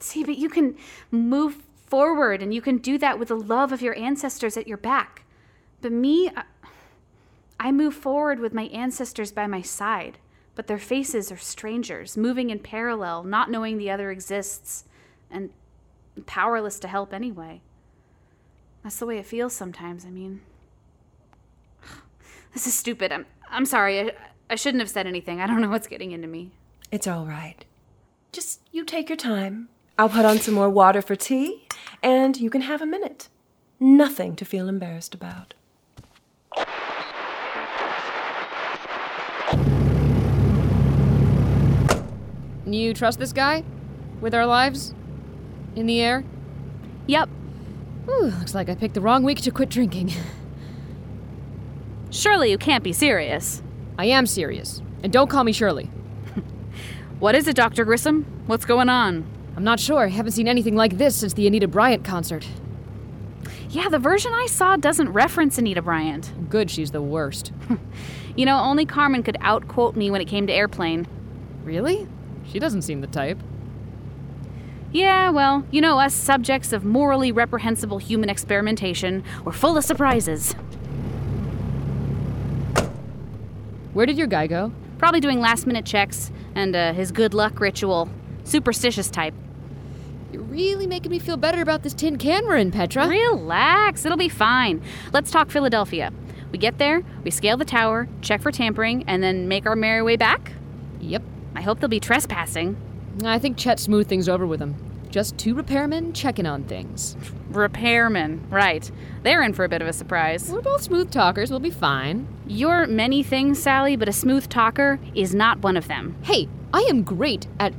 See, 0.00 0.24
but 0.24 0.38
you 0.38 0.48
can 0.48 0.76
move 1.10 1.62
forward 1.88 2.42
and 2.42 2.52
you 2.52 2.60
can 2.60 2.78
do 2.78 2.98
that 2.98 3.18
with 3.18 3.28
the 3.28 3.36
love 3.36 3.72
of 3.72 3.82
your 3.82 3.96
ancestors 3.96 4.56
at 4.56 4.68
your 4.68 4.76
back. 4.76 5.24
But 5.80 5.92
me, 5.92 6.28
I, 6.28 6.44
I 7.60 7.72
move 7.72 7.94
forward 7.94 8.40
with 8.40 8.54
my 8.54 8.64
ancestors 8.64 9.32
by 9.32 9.46
my 9.46 9.62
side, 9.62 10.18
but 10.54 10.66
their 10.66 10.78
faces 10.78 11.32
are 11.32 11.36
strangers, 11.36 12.16
moving 12.16 12.50
in 12.50 12.58
parallel, 12.58 13.24
not 13.24 13.50
knowing 13.50 13.78
the 13.78 13.90
other 13.90 14.10
exists, 14.10 14.84
and 15.30 15.50
powerless 16.26 16.78
to 16.80 16.88
help 16.88 17.12
anyway. 17.12 17.60
That's 18.82 18.98
the 18.98 19.06
way 19.06 19.18
it 19.18 19.26
feels 19.26 19.52
sometimes, 19.52 20.04
I 20.04 20.10
mean. 20.10 20.40
This 22.54 22.66
is 22.66 22.74
stupid. 22.74 23.12
I'm, 23.12 23.26
I'm 23.50 23.66
sorry. 23.66 24.00
I, 24.00 24.12
I 24.50 24.54
shouldn't 24.56 24.80
have 24.80 24.90
said 24.90 25.06
anything. 25.06 25.40
I 25.40 25.46
don't 25.46 25.60
know 25.60 25.68
what's 25.68 25.86
getting 25.86 26.12
into 26.12 26.26
me. 26.26 26.50
It's 26.90 27.06
all 27.06 27.26
right. 27.26 27.64
Just 28.32 28.60
you 28.72 28.84
take 28.84 29.08
your 29.08 29.16
time. 29.16 29.68
I'll 29.98 30.08
put 30.08 30.24
on 30.24 30.38
some 30.38 30.54
more 30.54 30.70
water 30.70 31.02
for 31.02 31.14
tea, 31.14 31.67
and 32.02 32.36
you 32.36 32.50
can 32.50 32.62
have 32.62 32.82
a 32.82 32.86
minute. 32.86 33.28
Nothing 33.80 34.36
to 34.36 34.44
feel 34.44 34.68
embarrassed 34.68 35.14
about. 35.14 35.54
You 42.66 42.92
trust 42.92 43.18
this 43.18 43.32
guy? 43.32 43.64
With 44.20 44.34
our 44.34 44.46
lives? 44.46 44.94
In 45.74 45.86
the 45.86 46.00
air? 46.00 46.24
Yep. 47.06 47.28
Whew, 48.04 48.26
looks 48.26 48.54
like 48.54 48.68
I 48.68 48.74
picked 48.74 48.94
the 48.94 49.00
wrong 49.00 49.22
week 49.22 49.40
to 49.42 49.50
quit 49.50 49.68
drinking. 49.68 50.12
Surely 52.10 52.50
you 52.50 52.58
can't 52.58 52.84
be 52.84 52.92
serious. 52.92 53.62
I 53.98 54.06
am 54.06 54.26
serious. 54.26 54.82
And 55.02 55.12
don't 55.12 55.30
call 55.30 55.44
me 55.44 55.52
Shirley. 55.52 55.90
What 57.18 57.34
is 57.34 57.48
it, 57.48 57.56
Dr. 57.56 57.84
Grissom? 57.84 58.24
What's 58.46 58.64
going 58.64 58.88
on? 58.88 59.26
I'm 59.58 59.64
not 59.64 59.80
sure. 59.80 60.04
I 60.04 60.06
haven't 60.06 60.30
seen 60.30 60.46
anything 60.46 60.76
like 60.76 60.98
this 60.98 61.16
since 61.16 61.32
the 61.32 61.48
Anita 61.48 61.66
Bryant 61.66 62.04
concert. 62.04 62.46
Yeah, 63.70 63.88
the 63.88 63.98
version 63.98 64.32
I 64.32 64.46
saw 64.46 64.76
doesn't 64.76 65.08
reference 65.08 65.58
Anita 65.58 65.82
Bryant. 65.82 66.32
Good, 66.48 66.70
she's 66.70 66.92
the 66.92 67.02
worst. 67.02 67.50
You 68.36 68.46
know, 68.46 68.60
only 68.60 68.86
Carmen 68.86 69.24
could 69.24 69.34
outquote 69.40 69.96
me 69.96 70.12
when 70.12 70.20
it 70.20 70.26
came 70.26 70.46
to 70.46 70.52
airplane. 70.52 71.08
Really? 71.64 72.06
She 72.46 72.60
doesn't 72.60 72.82
seem 72.82 73.00
the 73.00 73.08
type. 73.08 73.36
Yeah, 74.92 75.30
well, 75.30 75.64
you 75.72 75.80
know, 75.80 75.98
us 75.98 76.14
subjects 76.14 76.72
of 76.72 76.84
morally 76.84 77.32
reprehensible 77.32 77.98
human 77.98 78.30
experimentation, 78.30 79.24
we're 79.44 79.50
full 79.50 79.76
of 79.76 79.82
surprises. 79.82 80.52
Where 83.92 84.06
did 84.06 84.16
your 84.16 84.28
guy 84.28 84.46
go? 84.46 84.70
Probably 84.98 85.18
doing 85.18 85.40
last 85.40 85.66
minute 85.66 85.84
checks 85.84 86.30
and 86.54 86.76
uh, 86.76 86.92
his 86.92 87.10
good 87.10 87.34
luck 87.34 87.58
ritual. 87.58 88.08
Superstitious 88.44 89.10
type. 89.10 89.34
You're 90.32 90.42
really 90.42 90.86
making 90.86 91.10
me 91.10 91.18
feel 91.18 91.38
better 91.38 91.62
about 91.62 91.82
this 91.82 91.94
tin 91.94 92.18
can 92.18 92.44
we're 92.44 92.56
in, 92.56 92.70
Petra. 92.70 93.08
Relax, 93.08 94.04
it'll 94.04 94.18
be 94.18 94.28
fine. 94.28 94.82
Let's 95.12 95.30
talk 95.30 95.50
Philadelphia. 95.50 96.12
We 96.52 96.58
get 96.58 96.78
there, 96.78 97.02
we 97.24 97.30
scale 97.30 97.56
the 97.56 97.64
tower, 97.64 98.08
check 98.20 98.42
for 98.42 98.50
tampering, 98.50 99.04
and 99.06 99.22
then 99.22 99.48
make 99.48 99.66
our 99.66 99.76
merry 99.76 100.02
way 100.02 100.16
back? 100.16 100.52
Yep. 101.00 101.22
I 101.54 101.62
hope 101.62 101.80
they'll 101.80 101.88
be 101.88 102.00
trespassing. 102.00 102.76
I 103.24 103.38
think 103.38 103.56
Chet 103.56 103.80
smoothed 103.80 104.08
things 104.08 104.28
over 104.28 104.46
with 104.46 104.60
him. 104.60 104.74
Just 105.10 105.38
two 105.38 105.54
repairmen 105.54 106.14
checking 106.14 106.46
on 106.46 106.64
things. 106.64 107.16
Repairmen, 107.50 108.40
right. 108.50 108.90
They're 109.22 109.42
in 109.42 109.54
for 109.54 109.64
a 109.64 109.68
bit 109.68 109.80
of 109.80 109.88
a 109.88 109.92
surprise. 109.92 110.50
We're 110.50 110.60
both 110.60 110.82
smooth 110.82 111.10
talkers. 111.10 111.50
We'll 111.50 111.60
be 111.60 111.70
fine. 111.70 112.28
You're 112.46 112.86
many 112.86 113.22
things, 113.22 113.60
Sally, 113.60 113.96
but 113.96 114.08
a 114.08 114.12
smooth 114.12 114.48
talker 114.48 115.00
is 115.14 115.34
not 115.34 115.60
one 115.60 115.76
of 115.76 115.88
them. 115.88 116.16
Hey, 116.22 116.48
I 116.72 116.86
am 116.90 117.02
great 117.02 117.46
at 117.58 117.72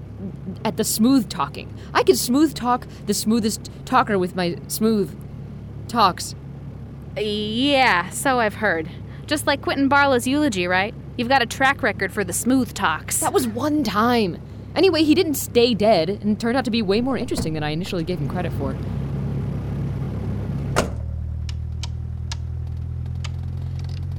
at 0.64 0.78
the 0.78 0.84
smooth 0.84 1.30
talking. 1.30 1.74
I 1.94 2.04
can 2.04 2.16
smooth 2.16 2.54
talk 2.54 2.88
the 3.06 3.14
smoothest 3.14 3.70
talker 3.86 4.18
with 4.18 4.36
my 4.36 4.58
smooth 4.68 5.16
talks. 5.88 6.36
Yeah, 7.18 8.10
so 8.10 8.40
I've 8.40 8.56
heard. 8.56 8.90
Just 9.28 9.46
like 9.46 9.62
Quentin 9.62 9.90
Barlow's 9.90 10.28
eulogy, 10.28 10.68
right? 10.68 10.94
You've 11.18 11.30
got 11.30 11.42
a 11.42 11.46
track 11.46 11.84
record 11.84 12.14
for 12.14 12.24
the 12.24 12.34
smooth 12.34 12.74
talks. 12.74 13.20
That 13.20 13.34
was 13.34 13.48
one 13.48 13.84
time. 13.84 14.42
Anyway, 14.76 15.04
he 15.04 15.16
didn't 15.16 15.36
stay 15.36 15.74
dead 15.74 16.10
and 16.10 16.40
turned 16.40 16.56
out 16.56 16.66
to 16.66 16.72
be 16.72 16.82
way 16.82 17.02
more 17.02 17.18
interesting 17.18 17.54
than 17.54 17.64
I 17.64 17.72
initially 17.72 18.04
gave 18.04 18.20
him 18.20 18.30
credit 18.30 18.54
for. 18.54 18.78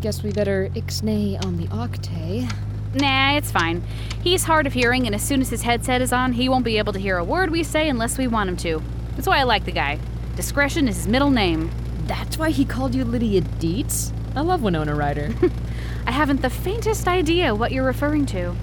Guess 0.00 0.22
we 0.22 0.32
better 0.32 0.70
ixnay 0.74 1.44
on 1.44 1.56
the 1.56 1.68
octave. 1.68 2.50
Nah, 2.94 3.36
it's 3.36 3.50
fine. 3.52 3.82
He's 4.22 4.44
hard 4.44 4.66
of 4.66 4.72
hearing, 4.72 5.06
and 5.06 5.14
as 5.14 5.22
soon 5.22 5.40
as 5.40 5.50
his 5.50 5.62
headset 5.62 6.02
is 6.02 6.12
on, 6.12 6.32
he 6.32 6.48
won't 6.48 6.64
be 6.64 6.78
able 6.78 6.92
to 6.92 6.98
hear 6.98 7.16
a 7.18 7.24
word 7.24 7.50
we 7.50 7.62
say 7.62 7.88
unless 7.88 8.18
we 8.18 8.26
want 8.26 8.50
him 8.50 8.56
to. 8.58 8.82
That's 9.14 9.28
why 9.28 9.38
I 9.38 9.44
like 9.44 9.64
the 9.64 9.72
guy. 9.72 9.98
Discretion 10.36 10.88
is 10.88 10.96
his 10.96 11.08
middle 11.08 11.30
name. 11.30 11.70
That's 12.06 12.36
why 12.36 12.50
he 12.50 12.64
called 12.64 12.94
you 12.94 13.04
Lydia 13.04 13.42
Deetz? 13.42 14.12
I 14.34 14.40
love 14.40 14.62
Winona 14.62 14.94
Ryder. 14.94 15.32
I 16.06 16.10
haven't 16.10 16.42
the 16.42 16.50
faintest 16.50 17.06
idea 17.06 17.54
what 17.54 17.72
you're 17.72 17.84
referring 17.84 18.26
to. 18.26 18.54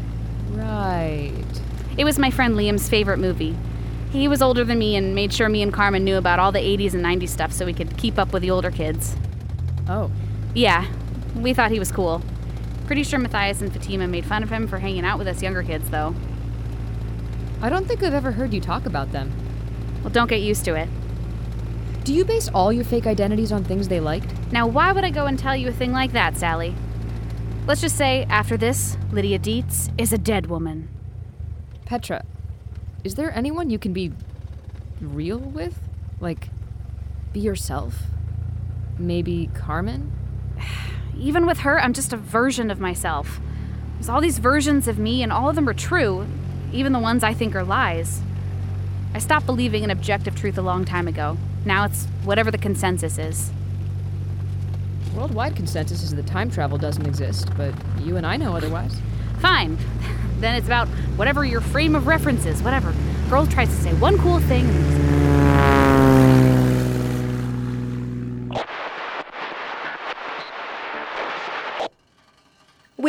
right. 0.51 1.34
It 1.98 2.03
was 2.03 2.19
my 2.19 2.29
friend 2.29 2.55
Liam's 2.55 2.88
favorite 2.89 3.17
movie. 3.17 3.55
He 4.12 4.27
was 4.27 4.41
older 4.41 4.63
than 4.63 4.77
me 4.77 4.96
and 4.96 5.15
made 5.15 5.34
sure 5.34 5.50
me 5.50 5.62
and 5.63 5.74
Carmen 5.74 6.03
knew 6.03 6.17
about 6.17 6.38
all 6.39 6.51
the 6.51 6.60
80s 6.60 6.93
and 6.93 7.03
90s 7.03 7.29
stuff 7.29 7.51
so 7.51 7.65
we 7.65 7.74
could 7.74 7.98
keep 7.98 8.19
up 8.19 8.34
with 8.34 8.43
the 8.43 8.51
older 8.51 8.69
kids. 8.69 9.15
Oh. 9.89 10.12
Yeah, 10.53 10.86
we 11.36 11.53
thought 11.53 11.72
he 11.72 11.79
was 11.79 11.91
cool. 11.91 12.22
Pretty 12.88 13.03
sure 13.03 13.20
Matthias 13.20 13.60
and 13.60 13.72
Fatima 13.72 14.08
made 14.08 14.25
fun 14.25 14.44
of 14.44 14.50
him 14.50 14.65
for 14.65 14.79
hanging 14.79 15.03
out 15.03 15.20
with 15.20 15.27
us 15.27 15.44
younger 15.44 15.62
kids, 15.62 15.89
though. 15.89 16.15
I 17.62 17.70
don't 17.70 17.86
think 17.86 18.01
I've 18.01 18.13
ever 18.13 18.32
heard 18.32 18.53
you 18.53 18.62
talk 18.62 18.86
about 18.86 19.12
them. 19.12 19.29
Well, 20.01 20.10
don't 20.10 20.29
get 20.29 20.39
used 20.39 20.63
to 20.65 20.75
it. 20.75 20.88
Do 22.06 22.13
you 22.13 22.24
base 22.24 22.48
all 22.48 22.72
your 22.72 22.86
fake 22.86 23.06
identities 23.06 23.51
on 23.51 23.65
things 23.65 23.89
they 23.89 24.00
liked? 24.00 24.34
Now, 24.53 24.67
why 24.67 24.94
would 24.94 25.03
I 25.03 25.10
go 25.10 25.25
and 25.25 25.38
tell 25.38 25.53
you 25.53 25.67
a 25.67 25.74
thing 25.74 25.91
like 25.91 26.13
that, 26.13 26.38
Sally? 26.38 26.74
Let's 27.65 27.82
just 27.82 27.98
say, 27.98 28.25
after 28.29 28.56
this, 28.56 28.98
Lydia 29.12 29.39
Deetz 29.39 29.91
is 30.00 30.13
a 30.13 30.17
dead 30.17 30.46
woman. 30.46 30.88
Petra, 31.84 32.24
is 33.03 33.15
there 33.15 33.36
anyone 33.36 33.70
you 33.70 33.79
can 33.79 33.91
be 33.91 34.13
real 35.01 35.39
with? 35.39 35.77
Like, 36.22 36.48
be 37.34 37.41
yourself? 37.41 38.03
Maybe 38.98 39.50
Carmen? 39.53 40.13
Even 41.19 41.45
with 41.45 41.59
her, 41.59 41.79
I'm 41.79 41.93
just 41.93 42.13
a 42.13 42.17
version 42.17 42.69
of 42.69 42.79
myself. 42.79 43.39
There's 43.95 44.09
all 44.09 44.21
these 44.21 44.39
versions 44.39 44.88
of 44.88 45.00
me, 45.00 45.24
and 45.24 45.31
all 45.31 45.50
of 45.50 45.55
them 45.55 45.67
are 45.67 45.74
true, 45.74 46.27
even 46.71 46.93
the 46.93 47.00
ones 47.00 47.24
I 47.24 47.33
think 47.33 47.55
are 47.55 47.63
lies. 47.63 48.21
I 49.13 49.19
stopped 49.19 49.45
believing 49.45 49.83
in 49.83 49.89
objective 49.89 50.36
truth 50.36 50.57
a 50.57 50.62
long 50.62 50.86
time 50.86 51.07
ago. 51.07 51.38
Now 51.65 51.86
it's 51.86 52.05
whatever 52.24 52.51
the 52.51 52.57
consensus 52.57 53.17
is. 53.17 53.51
Worldwide 55.15 55.55
consensus 55.55 56.03
is 56.03 56.13
that 56.13 56.27
time 56.27 56.51
travel 56.51 56.77
doesn't 56.77 57.05
exist, 57.05 57.50
but 57.57 57.74
you 58.01 58.17
and 58.17 58.25
I 58.25 58.38
know 58.38 58.55
otherwise. 58.55 58.95
Fine. 59.39 59.77
then 60.39 60.55
it's 60.55 60.67
about 60.67 60.88
whatever 61.15 61.43
your 61.43 61.62
frame 61.62 61.95
of 61.95 62.05
reference 62.05 62.45
is, 62.45 62.62
whatever. 62.62 62.93
Girl 63.27 63.47
tries 63.47 63.69
to 63.69 63.75
say 63.75 63.93
one 63.95 64.19
cool 64.19 64.39
thing. 64.41 64.67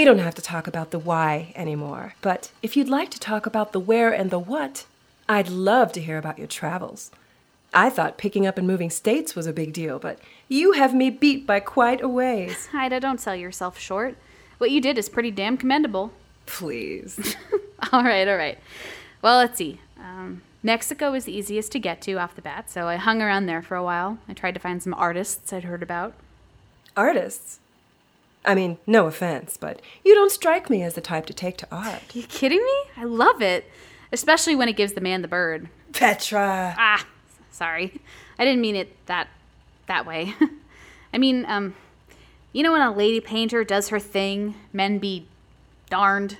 Don't 0.08 0.18
have 0.20 0.34
to 0.34 0.40
talk 0.40 0.66
about 0.66 0.90
the 0.90 0.98
why 0.98 1.52
anymore, 1.54 2.14
but 2.22 2.50
if 2.62 2.78
you'd 2.78 2.88
like 2.88 3.10
to 3.10 3.20
talk 3.20 3.44
about 3.44 3.72
the 3.72 3.80
where 3.80 4.10
and 4.10 4.30
the 4.30 4.38
what, 4.38 4.86
I'd 5.28 5.50
love 5.50 5.92
to 5.92 6.00
hear 6.00 6.16
about 6.16 6.38
your 6.38 6.46
travels. 6.46 7.10
I 7.74 7.90
thought 7.90 8.16
picking 8.16 8.46
up 8.46 8.56
and 8.56 8.66
moving 8.66 8.88
states 8.88 9.36
was 9.36 9.46
a 9.46 9.52
big 9.52 9.74
deal, 9.74 9.98
but 9.98 10.18
you 10.48 10.72
have 10.72 10.94
me 10.94 11.10
beat 11.10 11.46
by 11.46 11.60
quite 11.60 12.00
a 12.00 12.08
ways. 12.08 12.70
Ida, 12.74 13.00
don't 13.00 13.20
sell 13.20 13.36
yourself 13.36 13.78
short. 13.78 14.16
What 14.56 14.70
you 14.70 14.80
did 14.80 14.96
is 14.96 15.10
pretty 15.10 15.30
damn 15.30 15.58
commendable. 15.58 16.10
Please. 16.46 17.36
all 17.92 18.02
right, 18.02 18.26
all 18.26 18.38
right. 18.38 18.58
Well, 19.20 19.36
let's 19.36 19.58
see. 19.58 19.78
Um, 20.00 20.40
Mexico 20.62 21.12
is 21.12 21.26
the 21.26 21.36
easiest 21.36 21.70
to 21.72 21.78
get 21.78 22.00
to 22.02 22.14
off 22.14 22.34
the 22.34 22.40
bat, 22.40 22.70
so 22.70 22.88
I 22.88 22.96
hung 22.96 23.20
around 23.20 23.44
there 23.44 23.60
for 23.60 23.76
a 23.76 23.84
while. 23.84 24.16
I 24.26 24.32
tried 24.32 24.54
to 24.54 24.60
find 24.60 24.82
some 24.82 24.94
artists 24.94 25.52
I'd 25.52 25.64
heard 25.64 25.82
about. 25.82 26.14
Artists? 26.96 27.60
I 28.44 28.54
mean, 28.54 28.78
no 28.86 29.06
offense, 29.06 29.56
but 29.56 29.82
you 30.04 30.14
don't 30.14 30.30
strike 30.30 30.70
me 30.70 30.82
as 30.82 30.94
the 30.94 31.00
type 31.00 31.26
to 31.26 31.34
take 31.34 31.56
to 31.58 31.68
art. 31.70 32.14
You 32.14 32.22
kidding 32.22 32.62
me? 32.62 32.90
I 32.96 33.04
love 33.04 33.42
it, 33.42 33.70
especially 34.12 34.56
when 34.56 34.68
it 34.68 34.76
gives 34.76 34.94
the 34.94 35.00
man 35.00 35.22
the 35.22 35.28
bird. 35.28 35.68
Petra! 35.92 36.74
Ah, 36.78 37.06
sorry. 37.50 38.00
I 38.38 38.44
didn't 38.44 38.60
mean 38.60 38.76
it 38.76 38.94
that 39.06 39.28
that 39.86 40.06
way. 40.06 40.34
I 41.12 41.18
mean, 41.18 41.44
um, 41.46 41.74
you 42.52 42.62
know 42.62 42.72
when 42.72 42.80
a 42.82 42.94
lady 42.94 43.20
painter 43.20 43.64
does 43.64 43.88
her 43.88 43.98
thing, 44.00 44.54
men 44.72 44.98
be 44.98 45.26
darned. 45.90 46.38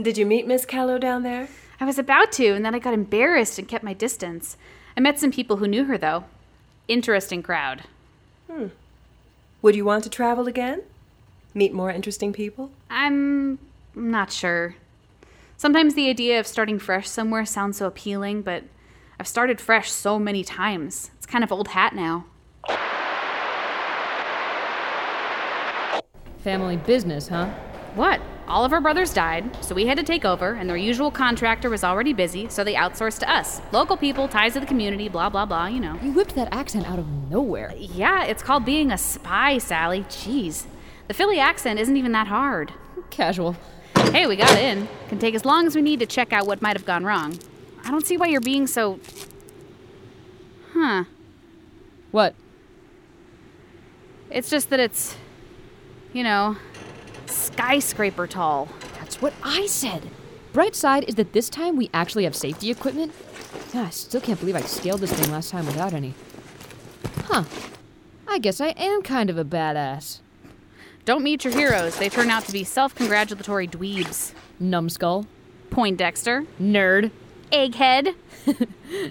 Did 0.00 0.16
you 0.16 0.24
meet 0.24 0.46
Miss 0.46 0.64
Kahlo 0.64 0.98
down 0.98 1.22
there? 1.22 1.48
I 1.78 1.84
was 1.84 1.98
about 1.98 2.32
to, 2.32 2.48
and 2.48 2.64
then 2.64 2.74
I 2.74 2.78
got 2.78 2.94
embarrassed 2.94 3.58
and 3.58 3.68
kept 3.68 3.84
my 3.84 3.92
distance. 3.92 4.56
I 4.96 5.00
met 5.00 5.18
some 5.18 5.30
people 5.30 5.58
who 5.58 5.68
knew 5.68 5.84
her, 5.84 5.98
though. 5.98 6.24
Interesting 6.88 7.42
crowd. 7.42 7.84
Hmm. 8.50 8.68
Would 9.62 9.76
you 9.76 9.84
want 9.84 10.04
to 10.04 10.10
travel 10.10 10.48
again? 10.48 10.82
Meet 11.52 11.74
more 11.74 11.90
interesting 11.90 12.32
people? 12.32 12.70
I'm 12.88 13.58
not 13.94 14.32
sure. 14.32 14.76
Sometimes 15.58 15.94
the 15.94 16.08
idea 16.08 16.40
of 16.40 16.46
starting 16.46 16.78
fresh 16.78 17.06
somewhere 17.06 17.44
sounds 17.44 17.76
so 17.76 17.86
appealing, 17.86 18.40
but 18.40 18.64
I've 19.18 19.28
started 19.28 19.60
fresh 19.60 19.92
so 19.92 20.18
many 20.18 20.42
times. 20.42 21.10
It's 21.18 21.26
kind 21.26 21.44
of 21.44 21.52
old 21.52 21.68
hat 21.68 21.94
now. 21.94 22.24
Family 26.38 26.78
business, 26.78 27.28
huh? 27.28 27.50
What? 27.94 28.22
All 28.50 28.64
of 28.64 28.72
our 28.72 28.80
brothers 28.80 29.14
died, 29.14 29.64
so 29.64 29.76
we 29.76 29.86
had 29.86 29.96
to 29.96 30.02
take 30.02 30.24
over, 30.24 30.54
and 30.54 30.68
their 30.68 30.76
usual 30.76 31.08
contractor 31.08 31.70
was 31.70 31.84
already 31.84 32.12
busy, 32.12 32.48
so 32.48 32.64
they 32.64 32.74
outsourced 32.74 33.20
to 33.20 33.30
us. 33.30 33.60
Local 33.70 33.96
people, 33.96 34.26
ties 34.26 34.54
to 34.54 34.60
the 34.60 34.66
community, 34.66 35.08
blah, 35.08 35.30
blah, 35.30 35.46
blah, 35.46 35.68
you 35.68 35.78
know. 35.78 35.96
You 36.02 36.10
whipped 36.10 36.34
that 36.34 36.52
accent 36.52 36.90
out 36.90 36.98
of 36.98 37.06
nowhere. 37.30 37.72
Yeah, 37.78 38.24
it's 38.24 38.42
called 38.42 38.64
being 38.64 38.90
a 38.90 38.98
spy, 38.98 39.58
Sally. 39.58 40.02
Jeez. 40.08 40.64
The 41.06 41.14
Philly 41.14 41.38
accent 41.38 41.78
isn't 41.78 41.96
even 41.96 42.10
that 42.10 42.26
hard. 42.26 42.72
Casual. 43.10 43.54
Hey, 43.94 44.26
we 44.26 44.34
got 44.34 44.58
in. 44.58 44.88
Can 45.08 45.20
take 45.20 45.36
as 45.36 45.44
long 45.44 45.68
as 45.68 45.76
we 45.76 45.80
need 45.82 46.00
to 46.00 46.06
check 46.06 46.32
out 46.32 46.48
what 46.48 46.60
might 46.60 46.76
have 46.76 46.84
gone 46.84 47.04
wrong. 47.04 47.38
I 47.84 47.92
don't 47.92 48.04
see 48.04 48.16
why 48.16 48.26
you're 48.26 48.40
being 48.40 48.66
so. 48.66 48.98
Huh. 50.72 51.04
What? 52.10 52.34
It's 54.28 54.50
just 54.50 54.70
that 54.70 54.80
it's. 54.80 55.16
You 56.12 56.24
know, 56.24 56.56
skyscraper 57.26 58.26
tall. 58.26 58.68
That's 58.94 59.20
what 59.20 59.32
I 59.42 59.66
said. 59.66 60.10
Bright 60.52 60.74
side 60.74 61.04
is 61.04 61.14
that 61.14 61.32
this 61.32 61.48
time 61.48 61.76
we 61.76 61.90
actually 61.94 62.24
have 62.24 62.34
safety 62.34 62.70
equipment. 62.70 63.12
Yeah, 63.72 63.82
I 63.82 63.90
still 63.90 64.20
can't 64.20 64.38
believe 64.40 64.56
I 64.56 64.62
scaled 64.62 65.00
this 65.00 65.12
thing 65.12 65.30
last 65.30 65.50
time 65.50 65.66
without 65.66 65.92
any. 65.92 66.14
Huh. 67.24 67.44
I 68.26 68.38
guess 68.38 68.60
I 68.60 68.68
am 68.70 69.02
kind 69.02 69.30
of 69.30 69.38
a 69.38 69.44
badass. 69.44 70.20
Don't 71.04 71.22
meet 71.22 71.44
your 71.44 71.54
heroes. 71.54 71.98
They 71.98 72.08
turn 72.08 72.30
out 72.30 72.44
to 72.44 72.52
be 72.52 72.64
self 72.64 72.94
congratulatory 72.94 73.66
dweebs. 73.68 74.32
Numbskull. 74.58 75.26
Poindexter. 75.70 76.46
Nerd. 76.60 77.10
Egghead. 77.52 78.14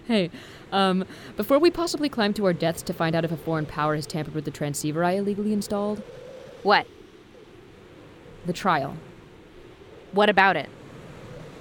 hey, 0.08 0.30
um, 0.72 1.06
before 1.36 1.60
we 1.60 1.70
possibly 1.70 2.10
climb 2.10 2.34
to 2.36 2.46
our 2.46 2.54
deaths 2.54 2.82
to 2.84 2.94
find 2.94 3.16
out 3.16 3.26
if 3.26 3.32
a 3.32 3.38
foreign 3.38 3.66
power 3.66 3.96
has 3.96 4.06
tampered 4.06 4.36
with 4.36 4.46
the 4.46 4.52
transceiver 4.52 5.04
I 5.04 5.14
illegally 5.14 5.54
installed, 5.54 6.02
What? 6.64 6.88
The 8.46 8.54
trial. 8.54 8.96
What 10.12 10.30
about 10.30 10.56
it? 10.56 10.70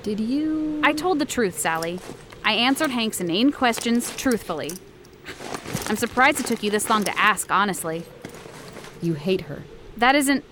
Did 0.02 0.20
you. 0.20 0.80
I 0.82 0.92
told 0.92 1.18
the 1.18 1.24
truth, 1.24 1.58
Sally. 1.58 2.00
I 2.44 2.52
answered 2.52 2.90
Hank's 2.90 3.20
inane 3.20 3.52
questions 3.52 4.14
truthfully. 4.16 4.72
I'm 5.86 5.96
surprised 5.96 6.40
it 6.40 6.46
took 6.46 6.62
you 6.62 6.70
this 6.70 6.88
long 6.88 7.04
to 7.04 7.18
ask, 7.18 7.50
honestly. 7.50 8.04
You 9.02 9.14
hate 9.14 9.42
her. 9.42 9.64
That 9.96 10.14
isn't. 10.14 10.44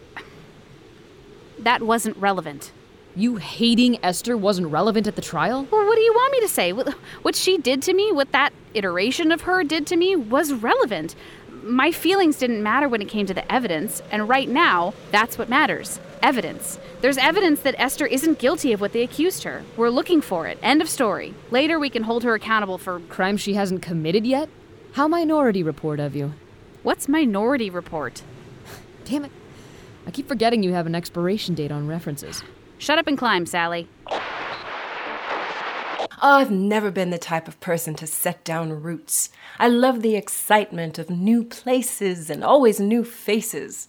That 1.58 1.82
wasn't 1.82 2.16
relevant. 2.16 2.72
You 3.14 3.36
hating 3.36 3.98
Esther 4.04 4.36
wasn't 4.36 4.68
relevant 4.68 5.06
at 5.06 5.16
the 5.16 5.22
trial? 5.22 5.66
Well, 5.70 5.86
what 5.86 5.94
do 5.94 6.02
you 6.02 6.12
want 6.12 6.32
me 6.32 6.40
to 6.40 6.48
say? 6.48 6.72
What, 6.72 6.88
what 7.22 7.34
she 7.34 7.56
did 7.56 7.80
to 7.82 7.94
me, 7.94 8.12
what 8.12 8.32
that 8.32 8.52
iteration 8.74 9.32
of 9.32 9.42
her 9.42 9.64
did 9.64 9.86
to 9.86 9.96
me, 9.96 10.16
was 10.16 10.52
relevant. 10.52 11.14
My 11.66 11.90
feelings 11.90 12.38
didn't 12.38 12.62
matter 12.62 12.88
when 12.88 13.02
it 13.02 13.08
came 13.08 13.26
to 13.26 13.34
the 13.34 13.50
evidence, 13.52 14.00
and 14.12 14.28
right 14.28 14.48
now, 14.48 14.94
that's 15.10 15.36
what 15.36 15.48
matters 15.48 15.98
evidence. 16.22 16.78
There's 17.00 17.18
evidence 17.18 17.60
that 17.60 17.74
Esther 17.78 18.06
isn't 18.06 18.38
guilty 18.38 18.72
of 18.72 18.80
what 18.80 18.92
they 18.92 19.02
accused 19.02 19.42
her. 19.42 19.64
We're 19.76 19.90
looking 19.90 20.20
for 20.20 20.46
it. 20.46 20.58
End 20.62 20.80
of 20.80 20.88
story. 20.88 21.34
Later, 21.50 21.78
we 21.78 21.90
can 21.90 22.04
hold 22.04 22.24
her 22.24 22.34
accountable 22.34 22.78
for. 22.78 23.00
Crimes 23.08 23.40
she 23.40 23.54
hasn't 23.54 23.82
committed 23.82 24.26
yet? 24.26 24.48
How 24.92 25.06
minority 25.08 25.62
report 25.62 26.00
of 26.00 26.16
you? 26.16 26.32
What's 26.82 27.08
Minority 27.08 27.68
Report? 27.68 28.22
Damn 29.04 29.24
it. 29.24 29.32
I 30.06 30.12
keep 30.12 30.28
forgetting 30.28 30.62
you 30.62 30.72
have 30.72 30.86
an 30.86 30.94
expiration 30.94 31.54
date 31.54 31.72
on 31.72 31.88
references. 31.88 32.44
Shut 32.78 32.98
up 32.98 33.08
and 33.08 33.18
climb, 33.18 33.44
Sally. 33.44 33.88
Oh, 36.22 36.36
I've 36.36 36.50
never 36.50 36.90
been 36.90 37.10
the 37.10 37.18
type 37.18 37.46
of 37.46 37.60
person 37.60 37.94
to 37.96 38.06
set 38.06 38.42
down 38.42 38.82
roots. 38.82 39.28
I 39.58 39.68
love 39.68 40.00
the 40.00 40.16
excitement 40.16 40.98
of 40.98 41.10
new 41.10 41.44
places 41.44 42.30
and 42.30 42.42
always 42.42 42.80
new 42.80 43.04
faces. 43.04 43.86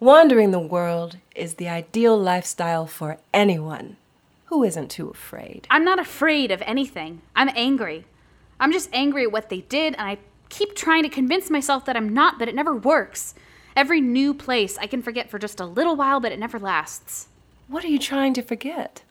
Wandering 0.00 0.50
the 0.50 0.58
world 0.58 1.18
is 1.36 1.54
the 1.54 1.68
ideal 1.68 2.18
lifestyle 2.18 2.86
for 2.88 3.18
anyone 3.32 3.96
who 4.46 4.64
isn't 4.64 4.90
too 4.90 5.10
afraid. 5.10 5.68
I'm 5.70 5.84
not 5.84 6.00
afraid 6.00 6.50
of 6.50 6.60
anything. 6.62 7.22
I'm 7.36 7.50
angry. 7.54 8.04
I'm 8.58 8.72
just 8.72 8.90
angry 8.92 9.22
at 9.22 9.32
what 9.32 9.48
they 9.48 9.60
did, 9.60 9.94
and 9.94 10.02
I 10.02 10.18
keep 10.48 10.74
trying 10.74 11.04
to 11.04 11.08
convince 11.08 11.50
myself 11.50 11.84
that 11.84 11.96
I'm 11.96 12.12
not, 12.12 12.38
but 12.38 12.48
it 12.48 12.54
never 12.56 12.74
works. 12.74 13.36
Every 13.76 14.00
new 14.00 14.34
place 14.34 14.76
I 14.76 14.88
can 14.88 15.02
forget 15.02 15.30
for 15.30 15.38
just 15.38 15.60
a 15.60 15.66
little 15.66 15.94
while, 15.94 16.18
but 16.18 16.32
it 16.32 16.38
never 16.40 16.58
lasts. 16.58 17.28
What 17.68 17.84
are 17.84 17.88
you 17.88 18.00
trying 18.00 18.34
to 18.34 18.42
forget? 18.42 19.02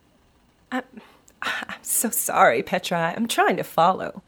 I'm, 0.74 0.84
I'm 1.41 1.82
so 1.82 2.10
sorry, 2.10 2.63
Petra. 2.63 3.13
I'm 3.15 3.28
trying 3.28 3.58
to 3.58 3.63
follow. 3.63 4.21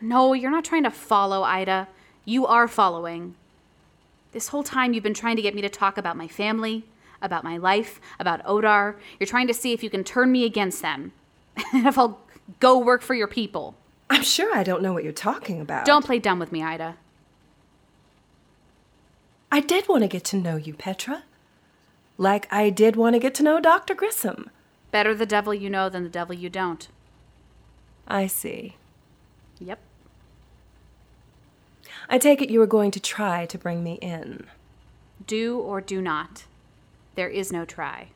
No, 0.00 0.32
you're 0.32 0.50
not 0.50 0.64
trying 0.64 0.84
to 0.84 0.90
follow, 0.90 1.42
Ida. 1.42 1.88
You 2.24 2.46
are 2.46 2.68
following. 2.68 3.34
This 4.32 4.48
whole 4.48 4.62
time 4.62 4.92
you've 4.92 5.02
been 5.02 5.14
trying 5.14 5.36
to 5.36 5.42
get 5.42 5.54
me 5.54 5.62
to 5.62 5.68
talk 5.68 5.98
about 5.98 6.16
my 6.16 6.28
family, 6.28 6.84
about 7.22 7.44
my 7.44 7.56
life, 7.56 8.00
about 8.20 8.44
Odar. 8.44 8.96
You're 9.18 9.26
trying 9.26 9.46
to 9.48 9.54
see 9.54 9.72
if 9.72 9.82
you 9.82 9.90
can 9.90 10.04
turn 10.04 10.30
me 10.30 10.44
against 10.44 10.82
them. 10.82 11.12
and 11.72 11.86
if 11.86 11.98
I'll 11.98 12.20
go 12.60 12.78
work 12.78 13.02
for 13.02 13.14
your 13.14 13.26
people. 13.26 13.74
I'm 14.10 14.22
sure 14.22 14.54
I 14.56 14.62
don't 14.62 14.82
know 14.82 14.92
what 14.92 15.04
you're 15.04 15.12
talking 15.12 15.60
about. 15.60 15.84
Don't 15.84 16.04
play 16.04 16.18
dumb 16.18 16.38
with 16.38 16.52
me, 16.52 16.62
Ida. 16.62 16.96
I 19.50 19.60
did 19.60 19.88
want 19.88 20.02
to 20.02 20.08
get 20.08 20.24
to 20.26 20.36
know 20.36 20.56
you, 20.56 20.74
Petra. 20.74 21.24
Like 22.16 22.52
I 22.52 22.70
did 22.70 22.96
want 22.96 23.14
to 23.14 23.20
get 23.20 23.34
to 23.36 23.42
know 23.42 23.60
Dr. 23.60 23.94
Grissom. 23.94 24.50
Better 24.90 25.14
the 25.14 25.26
devil 25.26 25.52
you 25.52 25.68
know 25.68 25.88
than 25.88 26.02
the 26.02 26.08
devil 26.08 26.34
you 26.34 26.48
don't. 26.48 26.88
I 28.06 28.26
see. 28.26 28.76
Yep. 29.60 29.78
I 32.08 32.18
take 32.18 32.40
it 32.40 32.50
you 32.50 32.58
were 32.58 32.66
going 32.66 32.90
to 32.92 33.00
try 33.00 33.44
to 33.46 33.58
bring 33.58 33.84
me 33.84 33.94
in. 33.94 34.46
Do 35.26 35.58
or 35.58 35.80
do 35.80 36.00
not. 36.00 36.44
There 37.16 37.28
is 37.28 37.52
no 37.52 37.64
try. 37.64 38.08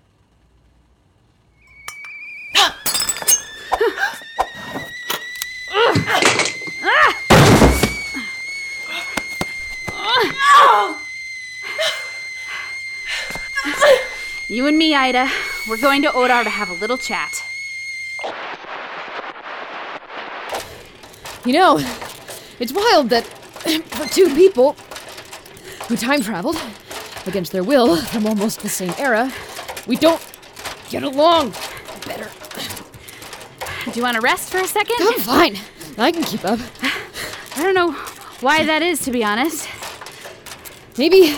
You 14.48 14.66
and 14.66 14.76
me, 14.76 14.94
Ida, 14.94 15.30
we're 15.68 15.81
going 15.81 16.03
to 16.03 16.09
Odar 16.09 16.42
to 16.44 16.51
have 16.51 16.70
a 16.70 16.75
little 16.75 16.98
chat. 16.98 17.44
You 21.44 21.53
know, 21.53 21.81
it's 22.59 22.72
wild 22.72 23.11
that 23.11 23.25
for 23.25 24.07
two 24.14 24.35
people 24.35 24.75
who 25.88 25.96
time 25.96 26.22
traveled 26.22 26.57
against 27.27 27.53
their 27.53 27.64
will 27.64 27.96
from 27.96 28.27
almost 28.27 28.61
the 28.61 28.68
same 28.68 28.92
era, 28.98 29.33
we 29.87 29.96
don't 29.96 30.22
get 30.90 31.03
along 31.03 31.51
better. 32.07 32.31
Do 33.85 33.98
you 33.98 34.03
want 34.03 34.14
to 34.16 34.20
rest 34.20 34.51
for 34.51 34.59
a 34.59 34.66
second? 34.66 34.96
I'm 35.01 35.20
fine. 35.20 35.57
I 35.98 36.12
can 36.12 36.22
keep 36.25 36.44
up. 36.44 36.61
I 37.57 37.62
don't 37.62 37.75
know 37.75 37.92
why 38.40 38.64
that 38.64 38.83
is, 38.83 39.01
to 39.01 39.11
be 39.11 39.22
honest. 39.25 39.68
Maybe 40.96 41.37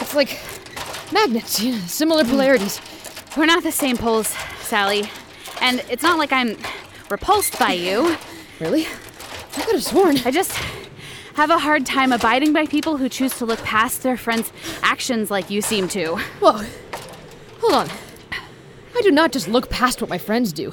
it's 0.00 0.14
like 0.14 0.40
magnets, 1.12 1.60
you 1.60 1.72
know, 1.72 1.78
similar 1.78 2.24
polarities. 2.24 2.80
We're 3.36 3.46
not 3.46 3.64
the 3.64 3.72
same 3.72 3.96
poles, 3.96 4.28
Sally. 4.60 5.10
And 5.60 5.84
it's 5.90 6.02
not 6.04 6.18
like 6.18 6.32
I'm 6.32 6.56
repulsed 7.10 7.58
by 7.58 7.72
you. 7.72 8.16
Really? 8.60 8.86
I 9.56 9.62
could 9.62 9.74
have 9.74 9.82
sworn. 9.82 10.18
I 10.24 10.30
just 10.30 10.52
have 11.34 11.50
a 11.50 11.58
hard 11.58 11.84
time 11.84 12.12
abiding 12.12 12.52
by 12.52 12.66
people 12.66 12.96
who 12.96 13.08
choose 13.08 13.36
to 13.38 13.44
look 13.44 13.58
past 13.64 14.04
their 14.04 14.16
friends' 14.16 14.52
actions 14.82 15.32
like 15.32 15.50
you 15.50 15.62
seem 15.62 15.88
to. 15.88 16.16
Whoa. 16.40 16.64
Hold 17.60 17.72
on. 17.72 17.88
I 18.96 19.00
do 19.00 19.10
not 19.10 19.32
just 19.32 19.48
look 19.48 19.68
past 19.68 20.00
what 20.00 20.08
my 20.08 20.18
friends 20.18 20.52
do. 20.52 20.72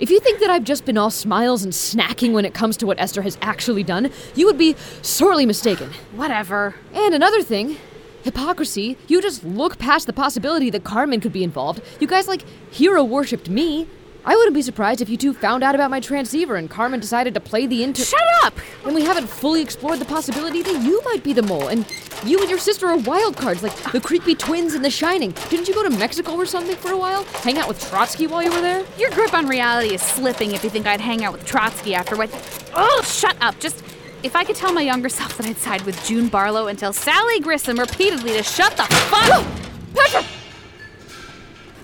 If 0.00 0.10
you 0.10 0.20
think 0.20 0.40
that 0.40 0.48
I've 0.48 0.64
just 0.64 0.86
been 0.86 0.96
all 0.96 1.10
smiles 1.10 1.62
and 1.62 1.72
snacking 1.72 2.32
when 2.32 2.46
it 2.46 2.54
comes 2.54 2.76
to 2.78 2.86
what 2.86 2.98
Esther 2.98 3.20
has 3.22 3.36
actually 3.42 3.82
done, 3.82 4.10
you 4.34 4.46
would 4.46 4.56
be 4.56 4.76
sorely 5.02 5.44
mistaken. 5.44 5.90
Whatever. 6.12 6.76
And 6.94 7.14
another 7.14 7.42
thing 7.42 7.76
hypocrisy. 8.22 8.96
You 9.06 9.20
just 9.22 9.44
look 9.44 9.78
past 9.78 10.06
the 10.06 10.12
possibility 10.12 10.70
that 10.70 10.84
Carmen 10.84 11.20
could 11.20 11.32
be 11.32 11.44
involved. 11.44 11.80
You 12.00 12.06
guys, 12.06 12.28
like, 12.28 12.44
hero 12.70 13.02
worshipped 13.04 13.48
me. 13.48 13.88
I 14.24 14.36
wouldn't 14.36 14.54
be 14.54 14.62
surprised 14.62 15.00
if 15.00 15.08
you 15.08 15.16
two 15.16 15.32
found 15.32 15.62
out 15.62 15.74
about 15.74 15.90
my 15.90 16.00
transceiver 16.00 16.56
and 16.56 16.68
Carmen 16.68 17.00
decided 17.00 17.32
to 17.34 17.40
play 17.40 17.66
the 17.66 17.82
inter. 17.82 18.02
Shut 18.02 18.20
up! 18.42 18.54
And 18.84 18.94
we 18.94 19.02
haven't 19.02 19.26
fully 19.26 19.62
explored 19.62 20.00
the 20.00 20.04
possibility 20.04 20.60
that 20.62 20.82
you 20.82 21.00
might 21.04 21.22
be 21.22 21.32
the 21.32 21.42
mole, 21.42 21.68
and 21.68 21.86
you 22.26 22.38
and 22.40 22.50
your 22.50 22.58
sister 22.58 22.88
are 22.88 22.98
wild 22.98 23.36
cards, 23.36 23.62
like 23.62 23.74
the 23.92 24.00
creepy 24.00 24.34
twins 24.34 24.74
in 24.74 24.82
The 24.82 24.90
Shining. 24.90 25.32
Didn't 25.48 25.68
you 25.68 25.72
go 25.72 25.88
to 25.88 25.96
Mexico 25.96 26.34
or 26.34 26.44
something 26.44 26.76
for 26.76 26.90
a 26.90 26.98
while? 26.98 27.24
Hang 27.42 27.56
out 27.56 27.68
with 27.68 27.80
Trotsky 27.88 28.26
while 28.26 28.42
you 28.42 28.50
were 28.50 28.60
there? 28.60 28.84
Your 28.98 29.10
grip 29.10 29.32
on 29.32 29.46
reality 29.46 29.94
is 29.94 30.02
slipping 30.02 30.52
if 30.52 30.62
you 30.62 30.68
think 30.68 30.86
I'd 30.86 31.00
hang 31.00 31.24
out 31.24 31.32
with 31.32 31.46
Trotsky 31.46 31.94
after 31.94 32.16
what. 32.16 32.28
Oh, 32.74 33.02
shut 33.06 33.36
up! 33.40 33.58
Just. 33.60 33.82
If 34.22 34.34
I 34.34 34.42
could 34.42 34.56
tell 34.56 34.72
my 34.72 34.82
younger 34.82 35.08
self 35.08 35.36
that 35.36 35.46
I'd 35.46 35.58
side 35.58 35.82
with 35.82 36.04
June 36.04 36.28
Barlow 36.28 36.66
and 36.66 36.78
tell 36.78 36.92
Sally 36.92 37.38
Grissom 37.40 37.78
repeatedly 37.78 38.32
to 38.32 38.42
shut 38.42 38.76
the 38.76 38.82
fuck 38.82 39.30
up! 39.30 39.46
Petra! 39.94 40.24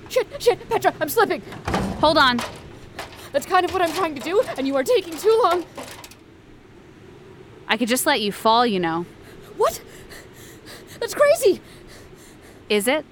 Shit, 0.09 0.27
shit, 0.42 0.68
Petra, 0.68 0.92
I'm 1.01 1.09
slipping. 1.09 1.42
Hold 2.01 2.18
on. 2.18 2.40
That's 3.33 3.47
kind 3.47 3.64
of 3.64 3.73
what 3.73 3.83
I'm 3.83 3.92
trying 3.92 4.14
to 4.14 4.20
do, 4.20 4.42
and 4.57 4.66
you 4.66 4.75
are 4.77 4.83
taking 4.83 5.16
too 5.16 5.40
long. 5.42 5.64
I 7.68 7.77
could 7.77 7.88
just 7.88 8.05
let 8.05 8.20
you 8.20 8.33
fall, 8.33 8.66
you 8.66 8.81
know. 8.81 9.07
What? 9.57 9.81
That's 11.01 11.14
crazy. 11.14 11.61
Is 12.68 12.88
it? 12.88 13.05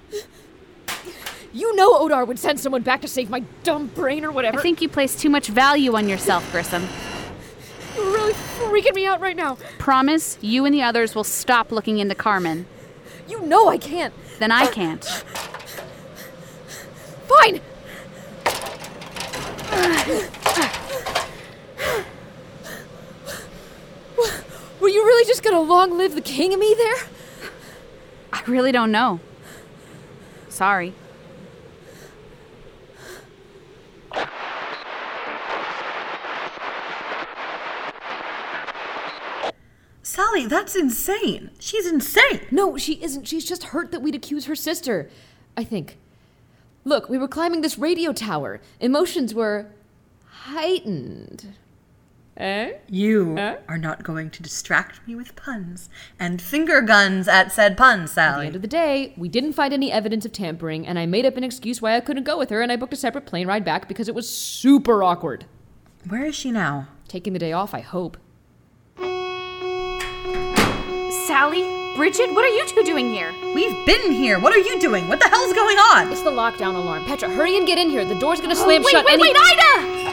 You 1.52 1.74
know 1.76 1.98
Odar 2.00 2.26
would 2.26 2.38
send 2.38 2.58
someone 2.58 2.82
back 2.82 3.02
to 3.02 3.08
save 3.08 3.30
my 3.30 3.40
dumb 3.62 3.86
brain 3.88 4.24
or 4.24 4.32
whatever. 4.32 4.58
I 4.58 4.62
think 4.62 4.80
you 4.80 4.88
place 4.88 5.14
too 5.14 5.30
much 5.30 5.48
value 5.48 5.94
on 5.94 6.08
yourself, 6.08 6.50
Grissom. 6.50 6.86
Freaking 8.58 8.94
me 8.94 9.06
out 9.06 9.20
right 9.20 9.36
now. 9.36 9.56
Promise 9.78 10.38
you 10.40 10.64
and 10.64 10.74
the 10.74 10.82
others 10.82 11.14
will 11.14 11.24
stop 11.24 11.72
looking 11.72 11.98
into 11.98 12.14
Carmen. 12.14 12.66
You 13.28 13.40
know 13.42 13.68
I 13.68 13.78
can't. 13.78 14.14
Then 14.38 14.50
I 14.50 14.64
uh, 14.64 14.70
can't. 14.70 15.04
Fine. 17.28 17.60
Were 24.80 24.88
you 24.88 25.04
really 25.04 25.24
just 25.26 25.42
gonna 25.42 25.60
long 25.60 25.96
live 25.96 26.14
the 26.14 26.20
king 26.20 26.52
of 26.52 26.60
me 26.60 26.74
there? 26.76 26.96
I 28.32 28.42
really 28.46 28.72
don't 28.72 28.90
know. 28.90 29.20
Sorry. 30.48 30.92
Sally, 40.32 40.46
that's 40.46 40.74
insane. 40.74 41.50
She's 41.58 41.86
insane. 41.86 42.40
No, 42.50 42.76
she 42.76 42.94
isn't. 43.02 43.26
She's 43.28 43.44
just 43.44 43.64
hurt 43.64 43.90
that 43.92 44.00
we'd 44.00 44.14
accuse 44.14 44.46
her 44.46 44.56
sister. 44.56 45.10
I 45.56 45.64
think. 45.64 45.98
Look, 46.84 47.08
we 47.08 47.18
were 47.18 47.28
climbing 47.28 47.60
this 47.60 47.78
radio 47.78 48.12
tower. 48.12 48.60
Emotions 48.80 49.34
were 49.34 49.66
heightened. 50.26 51.54
Eh? 52.36 52.72
You 52.88 53.36
Eh? 53.38 53.56
are 53.68 53.76
not 53.78 54.02
going 54.02 54.30
to 54.30 54.42
distract 54.42 55.06
me 55.06 55.14
with 55.14 55.36
puns 55.36 55.90
and 56.18 56.40
finger 56.40 56.80
guns 56.80 57.28
at 57.28 57.52
said 57.52 57.76
puns, 57.76 58.10
Sally. 58.12 58.26
At 58.26 58.30
the 58.30 58.32
Sally. 58.32 58.46
end 58.46 58.56
of 58.56 58.62
the 58.62 58.68
day, 58.68 59.12
we 59.18 59.28
didn't 59.28 59.52
find 59.52 59.72
any 59.74 59.92
evidence 59.92 60.24
of 60.24 60.32
tampering, 60.32 60.86
and 60.86 60.98
I 60.98 61.04
made 61.04 61.26
up 61.26 61.36
an 61.36 61.44
excuse 61.44 61.82
why 61.82 61.94
I 61.94 62.00
couldn't 62.00 62.24
go 62.24 62.38
with 62.38 62.48
her, 62.50 62.62
and 62.62 62.72
I 62.72 62.76
booked 62.76 62.94
a 62.94 62.96
separate 62.96 63.26
plane 63.26 63.46
ride 63.46 63.64
back 63.66 63.86
because 63.86 64.08
it 64.08 64.14
was 64.14 64.28
super 64.28 65.02
awkward. 65.02 65.44
Where 66.08 66.24
is 66.24 66.34
she 66.34 66.50
now? 66.50 66.88
Taking 67.06 67.34
the 67.34 67.38
day 67.38 67.52
off, 67.52 67.74
I 67.74 67.80
hope. 67.80 68.16
Sally? 71.32 71.62
Bridget? 71.96 72.30
What 72.34 72.44
are 72.44 72.48
you 72.48 72.66
two 72.66 72.82
doing 72.82 73.08
here? 73.10 73.34
We've 73.54 73.86
been 73.86 74.12
here. 74.12 74.38
What 74.38 74.52
are 74.52 74.58
you 74.58 74.78
doing? 74.78 75.08
What 75.08 75.18
the 75.18 75.30
hell's 75.30 75.54
going 75.54 75.78
on? 75.78 76.12
It's 76.12 76.20
the 76.20 76.30
lockdown 76.30 76.74
alarm. 76.74 77.06
Petra, 77.06 77.30
hurry 77.30 77.56
and 77.56 77.66
get 77.66 77.78
in 77.78 77.88
here. 77.88 78.04
The 78.04 78.14
door's 78.14 78.38
gonna 78.38 78.54
slam 78.54 78.82
wait, 78.84 78.92
shut 78.92 79.06
wait, 79.06 79.14
any- 79.14 79.22
wait, 79.22 79.36
Ida! 79.38 80.11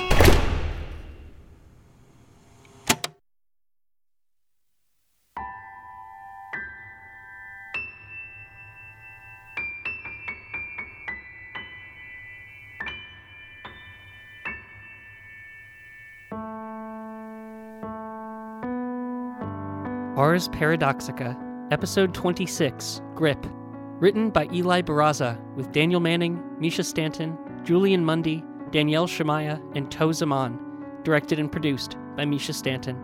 Ars 20.20 20.50
Paradoxica, 20.50 21.34
Episode 21.72 22.14
26, 22.14 23.02
Grip. 23.16 23.46
Written 24.02 24.32
by 24.32 24.50
Eli 24.52 24.82
Barraza, 24.82 25.40
with 25.56 25.72
Daniel 25.72 26.02
Manning, 26.02 26.44
Mischa 26.60 26.84
Stanton, 26.84 27.38
Julian 27.64 28.04
Mundy, 28.04 28.44
Danielle 28.70 29.08
Shemaiah, 29.08 29.62
and 29.76 29.90
Tau 29.90 30.12
Zaman. 30.12 30.60
Directed 31.04 31.40
and 31.40 31.50
produced 31.50 31.96
by 32.18 32.26
Mischa 32.26 32.54
Stanton. 32.54 33.02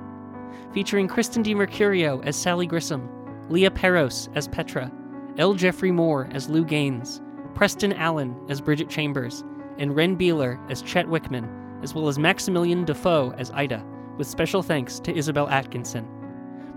Featuring 0.74 1.08
Kristen 1.08 1.42
DiMercurio 1.42 2.22
as 2.26 2.36
Sally 2.36 2.68
Grissom, 2.68 3.10
Lia 3.48 3.72
Peros 3.72 4.28
as 4.36 4.50
Petra, 4.50 4.92
L. 5.38 5.54
Jeffrey 5.54 5.92
Moore 5.92 6.28
as 6.34 6.50
Lou 6.50 6.66
Gaines, 6.66 7.22
Preston 7.54 7.94
Allen 7.94 8.38
as 8.50 8.60
Bridget 8.60 8.90
Chambers, 8.90 9.46
and 9.78 9.96
Reyn 9.96 10.18
Beeler 10.18 10.60
as 10.70 10.82
Chet 10.82 11.08
Whickman, 11.08 11.80
as 11.82 11.96
well 11.96 12.10
as 12.10 12.18
Maxximillian 12.18 12.86
Dafoe 12.86 13.34
as 13.38 13.52
Ida, 13.52 13.86
with 14.18 14.28
special 14.28 14.62
thanks 14.62 15.00
to 15.00 15.16
Isabel 15.16 15.48
Atkinson. 15.48 16.06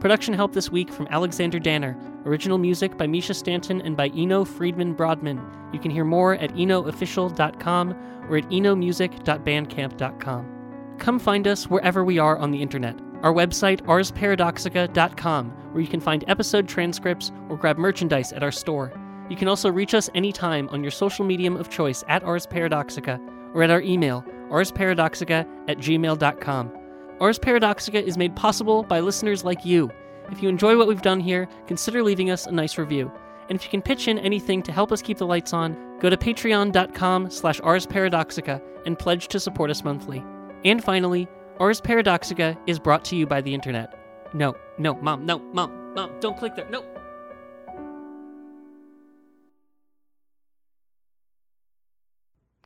Production 0.00 0.34
help 0.34 0.52
this 0.52 0.70
week 0.70 0.92
from 0.92 1.08
Alexander 1.10 1.58
Danner. 1.58 1.96
Original 2.24 2.58
music 2.58 2.96
by 2.96 3.06
Mischa 3.06 3.34
Stanton 3.34 3.80
and 3.80 3.96
by 3.96 4.06
Eno 4.08 4.44
Freedman 4.44 4.94
Brodmann. 4.94 5.42
You 5.72 5.80
can 5.80 5.90
hear 5.90 6.04
more 6.04 6.34
at 6.34 6.54
enoofficial.com 6.54 7.90
or 8.28 8.36
at 8.36 8.48
enomusic.bandcamp.com. 8.48 10.54
Come 10.98 11.18
find 11.18 11.48
us 11.48 11.68
wherever 11.68 12.04
we 12.04 12.18
are 12.18 12.38
on 12.38 12.52
the 12.52 12.62
internet. 12.62 12.96
Our 13.22 13.32
website, 13.32 13.80
arsparadoxica.com, 13.82 15.50
where 15.72 15.82
you 15.82 15.88
can 15.88 16.00
find 16.00 16.24
episode 16.28 16.68
transcripts 16.68 17.32
or 17.48 17.56
grab 17.56 17.78
merchandise 17.78 18.32
at 18.32 18.44
our 18.44 18.52
store. 18.52 18.92
You 19.28 19.36
can 19.36 19.48
also 19.48 19.70
reach 19.70 19.94
us 19.94 20.08
anytime 20.14 20.68
on 20.68 20.82
your 20.82 20.92
social 20.92 21.24
medium 21.24 21.56
of 21.56 21.70
choice 21.70 22.04
at 22.08 22.22
Ars 22.22 22.46
Paradoxica 22.46 23.18
or 23.52 23.64
at 23.64 23.70
our 23.70 23.80
email, 23.80 24.22
arsparadoxica 24.50 25.44
at 25.68 25.78
gmail.com. 25.78 26.77
Ars 27.20 27.38
Paradoxica 27.38 28.00
is 28.00 28.16
made 28.16 28.36
possible 28.36 28.84
by 28.84 29.00
listeners 29.00 29.44
like 29.44 29.64
you. 29.64 29.90
If 30.30 30.40
you 30.40 30.48
enjoy 30.48 30.76
what 30.76 30.86
we've 30.86 31.02
done 31.02 31.18
here, 31.18 31.48
consider 31.66 32.02
leaving 32.02 32.30
us 32.30 32.46
a 32.46 32.52
nice 32.52 32.78
review. 32.78 33.10
And 33.48 33.56
if 33.56 33.64
you 33.64 33.70
can 33.70 33.82
pitch 33.82 34.06
in 34.06 34.18
anything 34.20 34.62
to 34.62 34.72
help 34.72 34.92
us 34.92 35.02
keep 35.02 35.18
the 35.18 35.26
lights 35.26 35.52
on, 35.52 35.76
go 35.98 36.10
to 36.10 36.16
patreon.com 36.16 37.30
slash 37.30 37.60
arsparadoxica 37.60 38.62
and 38.86 38.96
pledge 38.96 39.26
to 39.28 39.40
support 39.40 39.68
us 39.68 39.82
monthly. 39.82 40.22
And 40.64 40.84
finally, 40.84 41.26
Ars 41.58 41.80
Paradoxica 41.80 42.56
is 42.68 42.78
brought 42.78 43.04
to 43.06 43.16
you 43.16 43.26
by 43.26 43.40
the 43.40 43.52
internet. 43.52 43.98
No, 44.32 44.54
no, 44.78 44.94
mom, 44.94 45.26
no, 45.26 45.40
mom, 45.40 45.94
mom, 45.94 46.12
don't 46.20 46.36
click 46.36 46.54
there, 46.54 46.68
no. 46.70 46.84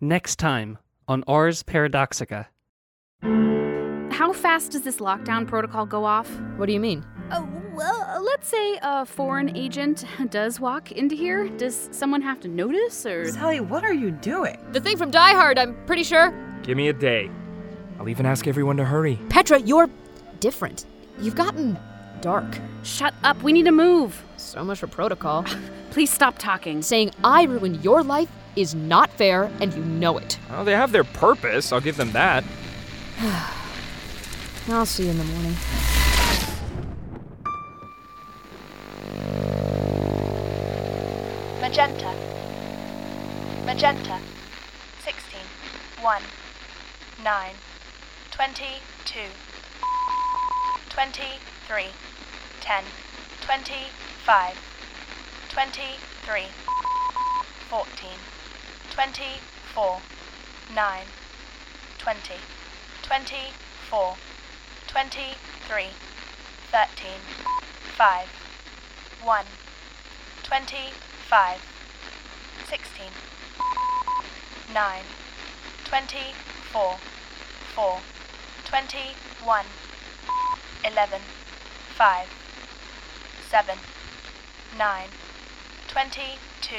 Next 0.00 0.36
time 0.36 0.76
on 1.08 1.24
Ars 1.26 1.62
Paradoxica. 1.62 2.46
How 4.22 4.32
fast 4.32 4.70
does 4.70 4.82
this 4.82 4.98
lockdown 4.98 5.48
protocol 5.48 5.84
go 5.84 6.04
off? 6.04 6.30
What 6.56 6.66
do 6.66 6.72
you 6.72 6.78
mean? 6.78 7.04
Uh, 7.32 7.44
well, 7.74 8.22
let's 8.22 8.46
say 8.46 8.78
a 8.80 9.04
foreign 9.04 9.56
agent 9.56 10.04
does 10.30 10.60
walk 10.60 10.92
into 10.92 11.16
here. 11.16 11.48
Does 11.48 11.88
someone 11.90 12.22
have 12.22 12.38
to 12.42 12.48
notice 12.48 13.04
or. 13.04 13.32
Sally, 13.32 13.58
what 13.58 13.82
are 13.82 13.92
you 13.92 14.12
doing? 14.12 14.64
The 14.70 14.78
thing 14.78 14.96
from 14.96 15.10
Die 15.10 15.32
Hard, 15.32 15.58
I'm 15.58 15.74
pretty 15.86 16.04
sure. 16.04 16.32
Give 16.62 16.76
me 16.76 16.86
a 16.86 16.92
day. 16.92 17.32
I'll 17.98 18.08
even 18.08 18.24
ask 18.24 18.46
everyone 18.46 18.76
to 18.76 18.84
hurry. 18.84 19.18
Petra, 19.28 19.58
you're 19.58 19.90
different. 20.38 20.86
You've 21.20 21.34
gotten 21.34 21.76
dark. 22.20 22.60
Shut 22.84 23.14
up, 23.24 23.42
we 23.42 23.52
need 23.52 23.64
to 23.64 23.72
move. 23.72 24.22
So 24.36 24.62
much 24.62 24.78
for 24.78 24.86
protocol. 24.86 25.44
Please 25.90 26.12
stop 26.12 26.38
talking. 26.38 26.80
Saying 26.82 27.10
I 27.24 27.42
ruined 27.42 27.82
your 27.82 28.04
life 28.04 28.30
is 28.54 28.72
not 28.72 29.10
fair, 29.10 29.50
and 29.58 29.74
you 29.74 29.82
know 29.82 30.16
it. 30.16 30.38
Well, 30.48 30.64
they 30.64 30.76
have 30.76 30.92
their 30.92 31.02
purpose. 31.02 31.72
I'll 31.72 31.80
give 31.80 31.96
them 31.96 32.12
that. 32.12 32.44
I'll 34.68 34.86
see 34.86 35.04
you 35.04 35.10
in 35.10 35.18
the 35.18 35.24
morning. 35.24 35.56
Magenta. 41.60 42.14
Magenta. 43.66 44.20
16. 45.04 45.40
1. 46.02 46.22
9. 47.24 47.50
22. 48.30 49.20
23. 50.90 51.86
10. 52.60 52.84
25. 53.40 54.58
23. 55.50 56.42
14. 57.68 58.10
24. 58.90 60.00
9. 60.74 61.06
20, 62.02 62.34
24, 63.04 64.16
23, 64.92 65.86
13, 66.70 67.10
5, 67.96 68.28
1, 69.24 69.44
25, 70.42 71.60
16, 72.68 73.06
9, 74.74 75.02
24, 75.86 76.96
4, 77.74 77.98
21, 78.66 79.64
11, 80.84 81.20
5, 81.96 82.28
7, 83.48 83.78
9, 84.76 85.08
22, 85.88 86.76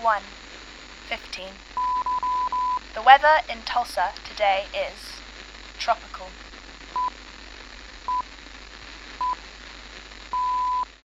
1, 0.00 0.22
15. 1.08 1.44
The 2.94 3.02
weather 3.02 3.38
in 3.50 3.62
Tulsa 3.62 4.12
today 4.24 4.66
is. 4.72 5.17